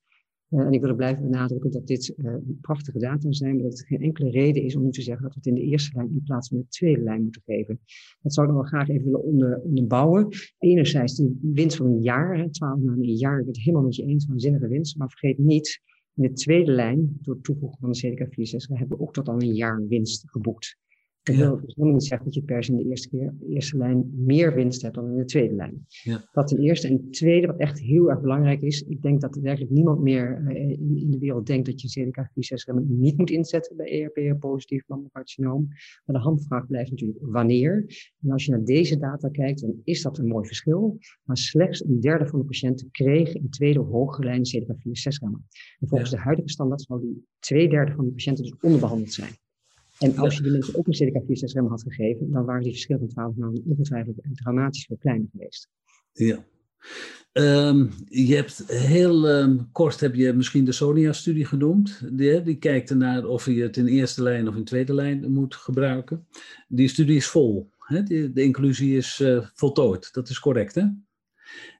Uh, 0.49 0.59
en 0.59 0.71
ik 0.71 0.79
wil 0.79 0.89
er 0.89 0.95
blijven 0.95 1.23
benadrukken 1.23 1.71
dat 1.71 1.87
dit 1.87 2.13
uh, 2.17 2.35
prachtige 2.61 2.99
data 2.99 3.31
zijn, 3.31 3.55
maar 3.55 3.63
dat 3.63 3.79
er 3.79 3.85
geen 3.85 4.01
enkele 4.01 4.29
reden 4.29 4.63
is 4.63 4.75
om 4.75 4.83
nu 4.83 4.91
te 4.91 5.01
zeggen 5.01 5.23
dat 5.23 5.33
we 5.33 5.39
het 5.39 5.47
in 5.47 5.53
de 5.53 5.69
eerste 5.69 5.91
lijn 5.95 6.09
in 6.11 6.23
plaats 6.23 6.47
van 6.47 6.57
de 6.57 6.67
tweede 6.67 7.01
lijn 7.01 7.23
moeten 7.23 7.41
geven. 7.45 7.79
Dat 8.21 8.33
zou 8.33 8.47
ik 8.47 8.53
nog 8.53 8.61
wel 8.61 8.71
graag 8.71 8.89
even 8.89 9.03
willen 9.03 9.23
onder, 9.23 9.59
onderbouwen. 9.61 10.27
Enerzijds 10.57 11.15
de 11.15 11.37
winst 11.41 11.77
van 11.77 11.85
een 11.85 12.01
jaar, 12.01 12.49
twaalf 12.49 12.79
maanden 12.79 13.03
een 13.03 13.15
jaar, 13.15 13.39
ik 13.39 13.45
ben 13.45 13.53
het 13.53 13.63
helemaal 13.63 13.85
met 13.85 13.95
je 13.95 14.03
eens, 14.03 14.25
waanzinnige 14.25 14.67
winst. 14.67 14.97
Maar 14.97 15.09
vergeet 15.09 15.37
niet, 15.37 15.81
in 16.15 16.24
de 16.24 16.34
tweede 16.34 16.71
lijn, 16.71 17.17
door 17.21 17.36
het 17.36 17.43
toevoegen 17.43 17.80
van 17.80 17.91
de 17.91 17.97
CDK 17.97 18.34
64, 18.34 18.80
hebben 18.80 18.97
we 18.97 19.04
ook 19.04 19.13
tot 19.13 19.28
al 19.28 19.41
een 19.41 19.54
jaar 19.54 19.88
winst 19.88 20.30
geboekt. 20.30 20.78
Dat 21.23 21.36
wil 21.36 21.62
dus 21.62 21.75
helemaal 21.75 21.93
niet 21.93 22.05
zeggen 22.05 22.25
dat 22.25 22.36
je 22.36 22.43
per 22.43 22.63
se 22.63 22.71
in 22.71 22.77
de 22.77 22.89
eerste, 22.89 23.10
keer, 23.10 23.34
de 23.39 23.47
eerste 23.47 23.77
lijn 23.77 24.12
meer 24.15 24.55
winst 24.55 24.81
hebt 24.81 24.95
dan 24.95 25.10
in 25.10 25.17
de 25.17 25.25
tweede 25.25 25.55
lijn. 25.55 25.86
Ja. 25.88 26.29
Dat 26.31 26.47
ten 26.47 26.60
eerste. 26.60 26.88
En 26.88 26.97
ten 26.97 27.12
tweede, 27.12 27.47
wat 27.47 27.60
echt 27.60 27.79
heel 27.79 28.10
erg 28.10 28.21
belangrijk 28.21 28.62
is, 28.62 28.81
ik 28.81 29.01
denk 29.01 29.21
dat 29.21 29.36
werkelijk 29.36 29.71
niemand 29.71 30.01
meer 30.01 30.41
uh, 30.47 30.69
in, 30.69 30.97
in, 30.97 31.12
de 31.12 31.17
wereld 31.17 31.45
denkt 31.45 31.65
dat 31.65 31.81
je 31.81 32.05
CDK4-6 32.05 32.88
niet 32.88 33.17
moet 33.17 33.29
inzetten 33.29 33.75
bij 33.75 34.12
ERP 34.13 34.39
positief 34.39 34.88
mammocarcinoom. 34.88 35.67
Maar 36.05 36.15
de 36.15 36.21
handvraag 36.21 36.67
blijft 36.67 36.91
natuurlijk 36.91 37.19
wanneer. 37.21 37.86
En 38.21 38.31
als 38.31 38.45
je 38.45 38.51
naar 38.51 38.63
deze 38.63 38.97
data 38.97 39.29
kijkt, 39.29 39.62
dan 39.62 39.75
is 39.84 40.01
dat 40.01 40.17
een 40.17 40.27
mooi 40.27 40.45
verschil. 40.45 40.97
Maar 41.23 41.38
slechts 41.38 41.86
een 41.86 41.99
derde 41.99 42.27
van 42.27 42.39
de 42.39 42.45
patiënten 42.45 42.91
kreeg 42.91 43.34
in 43.34 43.49
tweede 43.49 43.81
of 43.81 43.88
hogere 43.88 44.27
lijn 44.27 44.41
CDK4-6 44.47 45.23
En 45.79 45.88
volgens 45.88 46.10
ja. 46.10 46.17
de 46.17 46.23
huidige 46.23 46.49
standaard 46.49 46.81
zou 46.81 47.01
die 47.01 47.25
twee 47.39 47.69
derde 47.69 47.91
van 47.91 48.03
die 48.03 48.13
patiënten 48.13 48.43
dus 48.43 48.55
onderbehandeld 48.60 49.13
zijn. 49.13 49.31
En 50.01 50.17
als 50.17 50.35
je 50.35 50.43
die 50.43 50.51
mensen 50.51 50.75
ook 50.75 50.87
een 50.87 50.93
CDK4-6-rem 50.93 51.67
had 51.67 51.83
gegeven, 51.83 52.31
dan 52.31 52.45
waren 52.45 52.61
die 52.61 52.71
verschillen 52.71 53.01
van 53.01 53.09
12 53.09 53.35
maanden 53.35 53.63
ongetwijfeld 53.65 54.15
dramatisch 54.33 54.85
veel 54.85 54.97
kleiner 54.97 55.27
geweest. 55.31 55.69
Ja. 56.13 56.45
Um, 57.33 57.89
je 58.05 58.35
hebt 58.35 58.63
heel 58.67 59.29
um, 59.29 59.71
kort 59.71 59.99
heb 59.99 60.15
je 60.15 60.33
misschien 60.33 60.65
de 60.65 60.71
Sonia-studie 60.71 61.45
genoemd. 61.45 62.17
Die, 62.17 62.41
die 62.41 62.57
kijkt 62.57 62.89
ernaar 62.89 63.25
of 63.25 63.45
je 63.45 63.61
het 63.61 63.77
in 63.77 63.87
eerste 63.87 64.23
lijn 64.23 64.47
of 64.47 64.55
in 64.55 64.63
tweede 64.63 64.93
lijn 64.93 65.31
moet 65.31 65.55
gebruiken. 65.55 66.27
Die 66.67 66.87
studie 66.87 67.15
is 67.15 67.27
vol. 67.27 67.69
Hè? 67.79 68.03
De, 68.03 68.31
de 68.31 68.43
inclusie 68.43 68.97
is 68.97 69.19
uh, 69.19 69.45
voltooid. 69.53 70.13
Dat 70.13 70.29
is 70.29 70.39
correct, 70.39 70.75
hè? 70.75 70.83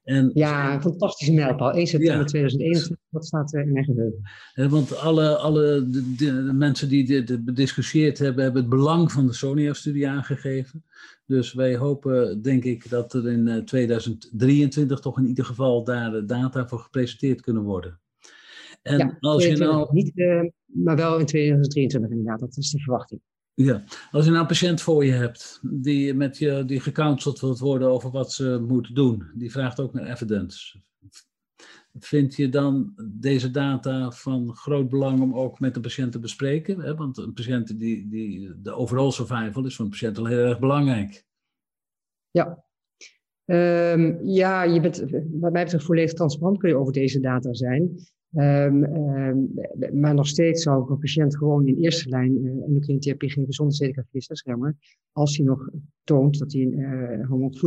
En, 0.04 0.32
ja, 0.34 0.74
een 0.74 0.82
fantastische 0.82 1.34
mijlpaal. 1.34 1.72
1 1.72 1.88
september 1.88 2.20
ja. 2.20 2.26
2021, 2.26 3.06
dat 3.10 3.26
staat 3.26 3.54
in 3.54 3.72
mijn 3.72 3.86
geheugen. 3.86 4.22
want 4.70 4.98
alle, 4.98 5.38
alle 5.38 5.90
de, 5.90 6.16
de, 6.16 6.46
de 6.46 6.54
mensen 6.54 6.90
die 6.90 7.06
dit 7.06 7.46
bediscussieerd 7.46 8.18
hebben, 8.18 8.44
hebben 8.44 8.62
het 8.62 8.72
belang 8.72 9.12
van 9.12 9.28
de 9.28 9.34
Sonia-studie 9.34 10.08
aangegeven. 10.08 10.84
Dus 11.26 11.54
wij 11.54 11.78
hopen, 11.78 12.42
denk 12.42 12.64
ik, 12.64 12.90
dat 12.90 13.14
er 13.14 13.28
in 13.28 13.66
2023 13.66 15.00
toch 15.00 15.18
in 15.18 15.28
ieder 15.28 15.46
geval 15.46 15.84
daar 15.84 16.26
data 16.26 16.68
voor 16.68 16.80
gepresenteerd 16.80 17.42
kunnen 17.42 17.64
worden. 17.64 18.00
En 18.82 18.98
ja, 18.98 19.18
als 19.20 19.46
je 19.46 19.58
nou... 19.58 19.88
niet, 19.92 20.12
uh, 20.18 20.42
maar 20.66 20.96
wel 20.96 21.20
in 21.20 21.26
2023 21.26 22.12
inderdaad, 22.12 22.40
dat 22.40 22.58
is 22.58 22.72
de 22.72 22.80
verwachting. 22.80 23.22
Ja, 23.64 23.84
als 24.12 24.26
je 24.26 24.30
nou 24.30 24.42
een 24.42 24.48
patiënt 24.48 24.82
voor 24.82 25.06
je 25.06 25.12
hebt 25.12 25.60
die 25.64 26.14
met 26.14 26.38
je 26.38 26.66
die 26.66 26.80
gecounseld 26.80 27.40
wilt 27.40 27.60
worden 27.60 27.88
over 27.88 28.12
wat 28.12 28.32
ze 28.32 28.64
moet 28.68 28.96
doen, 28.96 29.32
die 29.34 29.52
vraagt 29.52 29.80
ook 29.80 29.94
naar 29.94 30.06
evidence. 30.06 30.80
Vind 32.00 32.36
je 32.36 32.50
dan 32.50 32.94
deze 33.12 33.52
data 33.52 34.12
van 34.12 34.56
groot 34.56 34.90
belang 34.90 35.20
om 35.22 35.36
ook 35.36 35.60
met 35.60 35.74
de 35.74 35.80
patiënt 35.80 36.12
te 36.12 36.20
bespreken? 36.20 36.96
Want 36.96 37.18
een 37.18 37.34
patiënt 37.34 37.80
die, 37.80 38.08
die, 38.10 38.62
de 38.62 38.72
overall 38.72 39.12
survival 39.12 39.66
is 39.66 39.76
voor 39.76 39.86
een 39.86 39.92
patiënt 39.92 40.18
al 40.18 40.26
heel 40.26 40.46
erg 40.46 40.60
belangrijk. 40.60 41.26
Ja, 42.30 42.64
um, 43.46 44.20
ja 44.24 44.64
je 44.64 44.80
bent 44.80 45.04
wat 45.32 45.52
mij 45.52 45.64
betreft 45.64 45.86
volledig 45.86 46.14
transparant 46.14 46.58
kun 46.58 46.70
je 46.70 46.78
over 46.78 46.94
deze 46.94 47.20
data 47.20 47.54
zijn. 47.54 47.96
Um, 48.34 48.84
um, 48.84 49.54
maar 49.94 50.14
nog 50.14 50.28
steeds 50.28 50.64
zou 50.64 50.84
ik 50.84 50.90
een 50.90 51.00
patiënt 51.00 51.38
gewoon 51.38 51.68
in 51.68 51.76
eerste 51.76 52.10
lijn 52.10 52.46
uh, 52.46 52.64
endocrine 52.64 53.00
therapie 53.00 53.30
geven 53.30 53.54
zonder 53.54 53.76
CDK4-6-remmer, 53.84 54.76
als 55.12 55.38
hij 55.38 55.46
nog 55.46 55.70
toont 56.04 56.40
dat 56.40 56.52
hij 56.52 56.62
een 56.62 56.74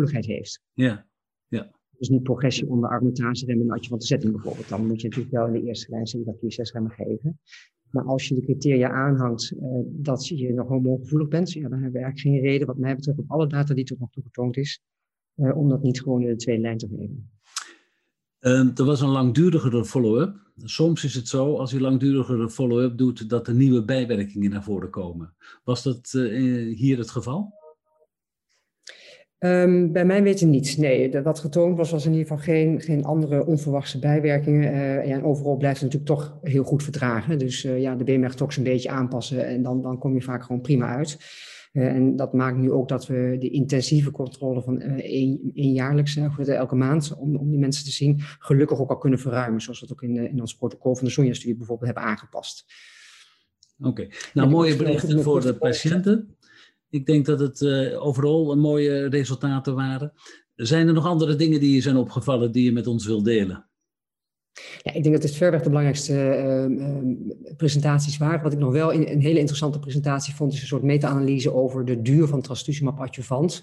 uh, 0.04 0.26
heeft. 0.26 0.60
Ja, 0.72 1.06
ja. 1.48 1.70
Dus 1.98 2.08
niet 2.08 2.22
progressie 2.22 2.68
onder 2.68 2.90
argumentatie 2.90 3.46
remmen 3.46 3.76
en 3.76 3.84
van 3.84 3.98
de 3.98 4.04
zetting 4.04 4.32
bijvoorbeeld. 4.32 4.68
Dan 4.68 4.86
moet 4.86 5.00
je 5.00 5.08
natuurlijk 5.08 5.34
wel 5.34 5.46
in 5.46 5.52
de 5.52 5.62
eerste 5.62 5.90
lijn 5.90 6.06
CDK4-6-remmer 6.16 6.92
geven. 6.92 7.38
Maar 7.90 8.04
als 8.04 8.28
je 8.28 8.34
de 8.34 8.42
criteria 8.42 8.90
aanhangt 8.90 9.52
uh, 9.52 9.60
dat 9.86 10.28
je 10.28 10.52
nog 10.52 10.68
hormoongevoelig 10.68 11.28
bent, 11.28 11.52
ja, 11.52 11.68
dan 11.68 11.82
hebben 11.82 12.00
we 12.00 12.04
eigenlijk 12.04 12.36
geen 12.36 12.50
reden, 12.50 12.66
wat 12.66 12.78
mij 12.78 12.94
betreft, 12.94 13.18
op 13.18 13.30
alle 13.30 13.46
data 13.46 13.74
die 13.74 13.84
tot 13.84 13.98
nog 13.98 14.10
toe 14.10 14.22
getoond 14.22 14.56
is, 14.56 14.80
om 15.34 15.68
dat 15.68 15.82
niet 15.82 16.02
gewoon 16.02 16.22
in 16.22 16.28
de 16.28 16.36
tweede 16.36 16.62
lijn 16.62 16.78
te 16.78 16.88
geven. 16.88 17.28
Uh, 18.44 18.78
er 18.78 18.84
was 18.84 19.00
een 19.00 19.08
langdurigere 19.08 19.84
follow-up. 19.84 20.36
Soms 20.56 21.04
is 21.04 21.14
het 21.14 21.28
zo, 21.28 21.56
als 21.56 21.70
je 21.70 21.80
langdurigere 21.80 22.50
follow-up 22.50 22.98
doet, 22.98 23.28
dat 23.28 23.48
er 23.48 23.54
nieuwe 23.54 23.84
bijwerkingen 23.84 24.50
naar 24.50 24.62
voren 24.62 24.90
komen. 24.90 25.34
Was 25.64 25.82
dat 25.82 26.12
uh, 26.16 26.76
hier 26.76 26.98
het 26.98 27.10
geval? 27.10 27.52
Um, 29.38 29.92
bij 29.92 30.04
mij 30.04 30.22
weten 30.22 30.50
niet. 30.50 30.76
Nee, 30.78 31.22
wat 31.22 31.38
getoond 31.38 31.76
was, 31.76 31.90
was 31.90 32.04
in 32.04 32.12
ieder 32.12 32.26
geval 32.26 32.42
geen, 32.42 32.80
geen 32.80 33.04
andere 33.04 33.46
onverwachte 33.46 33.98
bijwerkingen. 33.98 34.74
Uh, 34.74 35.06
ja, 35.06 35.14
en 35.14 35.24
overal 35.24 35.56
blijft 35.56 35.80
het 35.80 35.92
natuurlijk 35.92 36.20
toch 36.20 36.38
heel 36.42 36.64
goed 36.64 36.82
verdragen. 36.82 37.38
Dus 37.38 37.62
ja, 37.62 37.94
de 37.94 38.04
BMR-tox 38.04 38.56
een 38.56 38.62
beetje 38.62 38.90
aanpassen 38.90 39.46
en 39.46 39.62
dan, 39.62 39.82
dan 39.82 39.98
kom 39.98 40.14
je 40.14 40.22
vaak 40.22 40.44
gewoon 40.44 40.60
prima 40.60 40.96
uit. 40.96 41.18
Uh, 41.74 41.86
en 41.86 42.16
dat 42.16 42.32
maakt 42.32 42.56
nu 42.56 42.70
ook 42.70 42.88
dat 42.88 43.06
we 43.06 43.36
de 43.38 43.50
intensieve 43.50 44.10
controle 44.10 44.62
van 44.62 44.82
uh, 44.82 44.92
één, 44.92 45.72
jaarlijks, 45.72 46.16
uh, 46.16 46.48
elke 46.48 46.74
maand, 46.74 47.14
om, 47.16 47.36
om 47.36 47.50
die 47.50 47.58
mensen 47.58 47.84
te 47.84 47.90
zien, 47.90 48.20
gelukkig 48.20 48.80
ook 48.80 48.90
al 48.90 48.98
kunnen 48.98 49.18
verruimen. 49.18 49.60
Zoals 49.60 49.80
we 49.80 49.86
dat 49.86 49.96
ook 49.96 50.02
in, 50.02 50.16
in 50.16 50.40
ons 50.40 50.56
protocol 50.56 50.94
van 50.96 51.04
de 51.04 51.12
Sonja-studie 51.12 51.56
bijvoorbeeld 51.56 51.94
hebben 51.94 52.10
aangepast. 52.10 52.64
Oké, 53.78 53.88
okay. 53.88 54.10
nou 54.34 54.50
mooie 54.50 54.76
berichten 54.76 55.22
voor 55.22 55.40
de 55.40 55.54
patiënten. 55.54 56.36
Ik 56.90 57.06
denk 57.06 57.26
dat 57.26 57.40
het 57.40 57.66
overal 57.96 58.52
een 58.52 58.60
mooie 58.60 59.08
resultaten 59.08 59.74
waren. 59.74 60.12
Zijn 60.54 60.86
er 60.86 60.94
nog 60.94 61.06
andere 61.06 61.36
dingen 61.36 61.60
die 61.60 61.74
je 61.74 61.80
zijn 61.80 61.96
opgevallen 61.96 62.52
die 62.52 62.64
je 62.64 62.72
met 62.72 62.86
ons 62.86 63.06
wilt 63.06 63.24
delen? 63.24 63.68
Ja, 64.82 64.92
ik 64.92 65.02
denk 65.02 65.14
dat 65.14 65.24
het 65.24 65.36
verweg 65.36 65.62
de 65.62 65.68
belangrijkste 65.68 66.14
uh, 66.68 67.56
presentaties 67.56 68.16
waren. 68.16 68.42
Wat 68.42 68.52
ik 68.52 68.58
nog 68.58 68.72
wel 68.72 68.90
in, 68.90 69.08
een 69.08 69.20
hele 69.20 69.38
interessante 69.38 69.78
presentatie 69.78 70.34
vond, 70.34 70.52
is 70.52 70.60
een 70.60 70.66
soort 70.66 70.82
meta-analyse 70.82 71.54
over 71.54 71.84
de 71.84 72.02
duur 72.02 72.26
van 72.26 72.42
trastuzumab 72.42 73.00
adjuvant. 73.00 73.62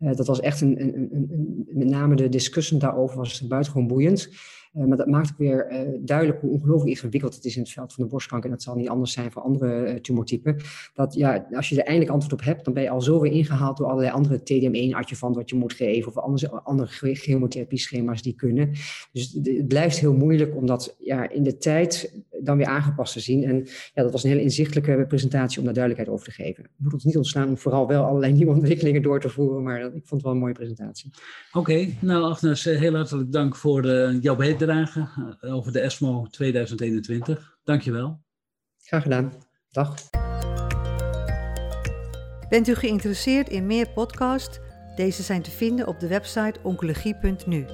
Uh, 0.00 0.14
dat 0.14 0.26
was 0.26 0.40
echt 0.40 0.60
een, 0.60 0.80
een, 0.82 1.08
een, 1.12 1.66
met 1.72 1.88
name 1.88 2.14
de 2.14 2.28
discussie 2.28 2.78
daarover 2.78 3.16
was 3.16 3.46
buitengewoon 3.46 3.86
boeiend. 3.86 4.28
Uh, 4.74 4.84
maar 4.84 4.96
dat 4.96 5.06
maakt 5.06 5.30
ook 5.30 5.38
weer 5.38 5.72
uh, 5.72 5.98
duidelijk 6.00 6.40
hoe 6.40 6.50
ongelooflijk 6.50 6.90
ingewikkeld 6.90 7.34
het 7.34 7.44
is 7.44 7.56
in 7.56 7.62
het 7.62 7.70
veld 7.70 7.92
van 7.92 8.04
de 8.04 8.10
borstkanker. 8.10 8.50
En 8.50 8.54
dat 8.54 8.64
zal 8.64 8.74
niet 8.74 8.88
anders 8.88 9.12
zijn 9.12 9.32
voor 9.32 9.42
andere 9.42 9.92
uh, 9.92 10.00
tumortypen. 10.00 10.56
Dat 10.94 11.14
ja, 11.14 11.46
als 11.52 11.68
je 11.68 11.76
er 11.76 11.86
eindelijk 11.86 12.12
antwoord 12.12 12.32
op 12.40 12.44
hebt, 12.44 12.64
dan 12.64 12.74
ben 12.74 12.82
je 12.82 12.90
al 12.90 13.02
zo 13.02 13.20
weer 13.20 13.32
ingehaald 13.32 13.76
door 13.76 13.86
allerlei 13.86 14.12
andere 14.12 14.38
TDM1-adjuvant 14.38 15.36
wat 15.36 15.50
je 15.50 15.56
moet 15.56 15.72
geven. 15.72 16.08
Of 16.08 16.18
andere, 16.18 16.60
andere 16.60 17.14
chemotherapie-schema's 17.14 18.22
die 18.22 18.34
kunnen. 18.34 18.70
Dus 19.12 19.38
het 19.42 19.68
blijft 19.68 19.98
heel 19.98 20.14
moeilijk 20.14 20.56
om 20.56 20.66
dat 20.66 20.96
ja, 20.98 21.28
in 21.30 21.42
de 21.42 21.56
tijd 21.56 22.14
dan 22.42 22.56
weer 22.56 22.66
aangepast 22.66 23.12
te 23.12 23.20
zien. 23.20 23.44
En 23.44 23.66
ja, 23.94 24.02
dat 24.02 24.12
was 24.12 24.24
een 24.24 24.30
hele 24.30 24.42
inzichtelijke 24.42 25.04
presentatie 25.08 25.58
om 25.58 25.64
daar 25.64 25.74
duidelijkheid 25.74 26.18
over 26.18 26.32
te 26.34 26.42
geven. 26.42 26.62
Het 26.62 26.72
moet 26.76 26.92
ons 26.92 27.04
niet 27.04 27.16
ontstaan 27.16 27.48
om 27.48 27.58
vooral 27.58 27.86
wel 27.86 28.04
allerlei 28.04 28.32
nieuwe 28.40 28.52
ontwikkelingen 28.52 29.02
door 29.02 29.20
te 29.20 29.28
voeren. 29.28 29.62
Maar 29.62 29.80
ik 29.80 29.90
vond 29.90 30.10
het 30.10 30.22
wel 30.22 30.32
een 30.32 30.38
mooie 30.38 30.52
presentatie. 30.52 31.10
Oké, 31.52 31.58
okay, 31.58 31.96
nou 32.00 32.22
Agnes, 32.22 32.64
heel 32.64 32.94
hartelijk 32.94 33.32
dank 33.32 33.56
voor 33.56 33.86
jouw 34.20 34.36
bijdrage 34.36 34.58
bijdrage 34.60 35.08
eh, 35.40 35.54
over 35.54 35.72
de 35.72 35.80
ESMO 35.80 36.26
2021. 36.30 37.58
Dankjewel. 37.64 38.20
Graag 38.82 39.02
gedaan. 39.02 39.32
Dag. 39.70 39.94
Bent 42.48 42.68
u 42.68 42.74
geïnteresseerd 42.74 43.48
in 43.48 43.66
meer 43.66 43.90
podcasts? 43.90 44.58
Deze 44.96 45.22
zijn 45.22 45.42
te 45.42 45.50
vinden 45.50 45.86
op 45.86 46.00
de 46.00 46.08
website 46.08 46.60
oncologie.nu. 46.62 47.64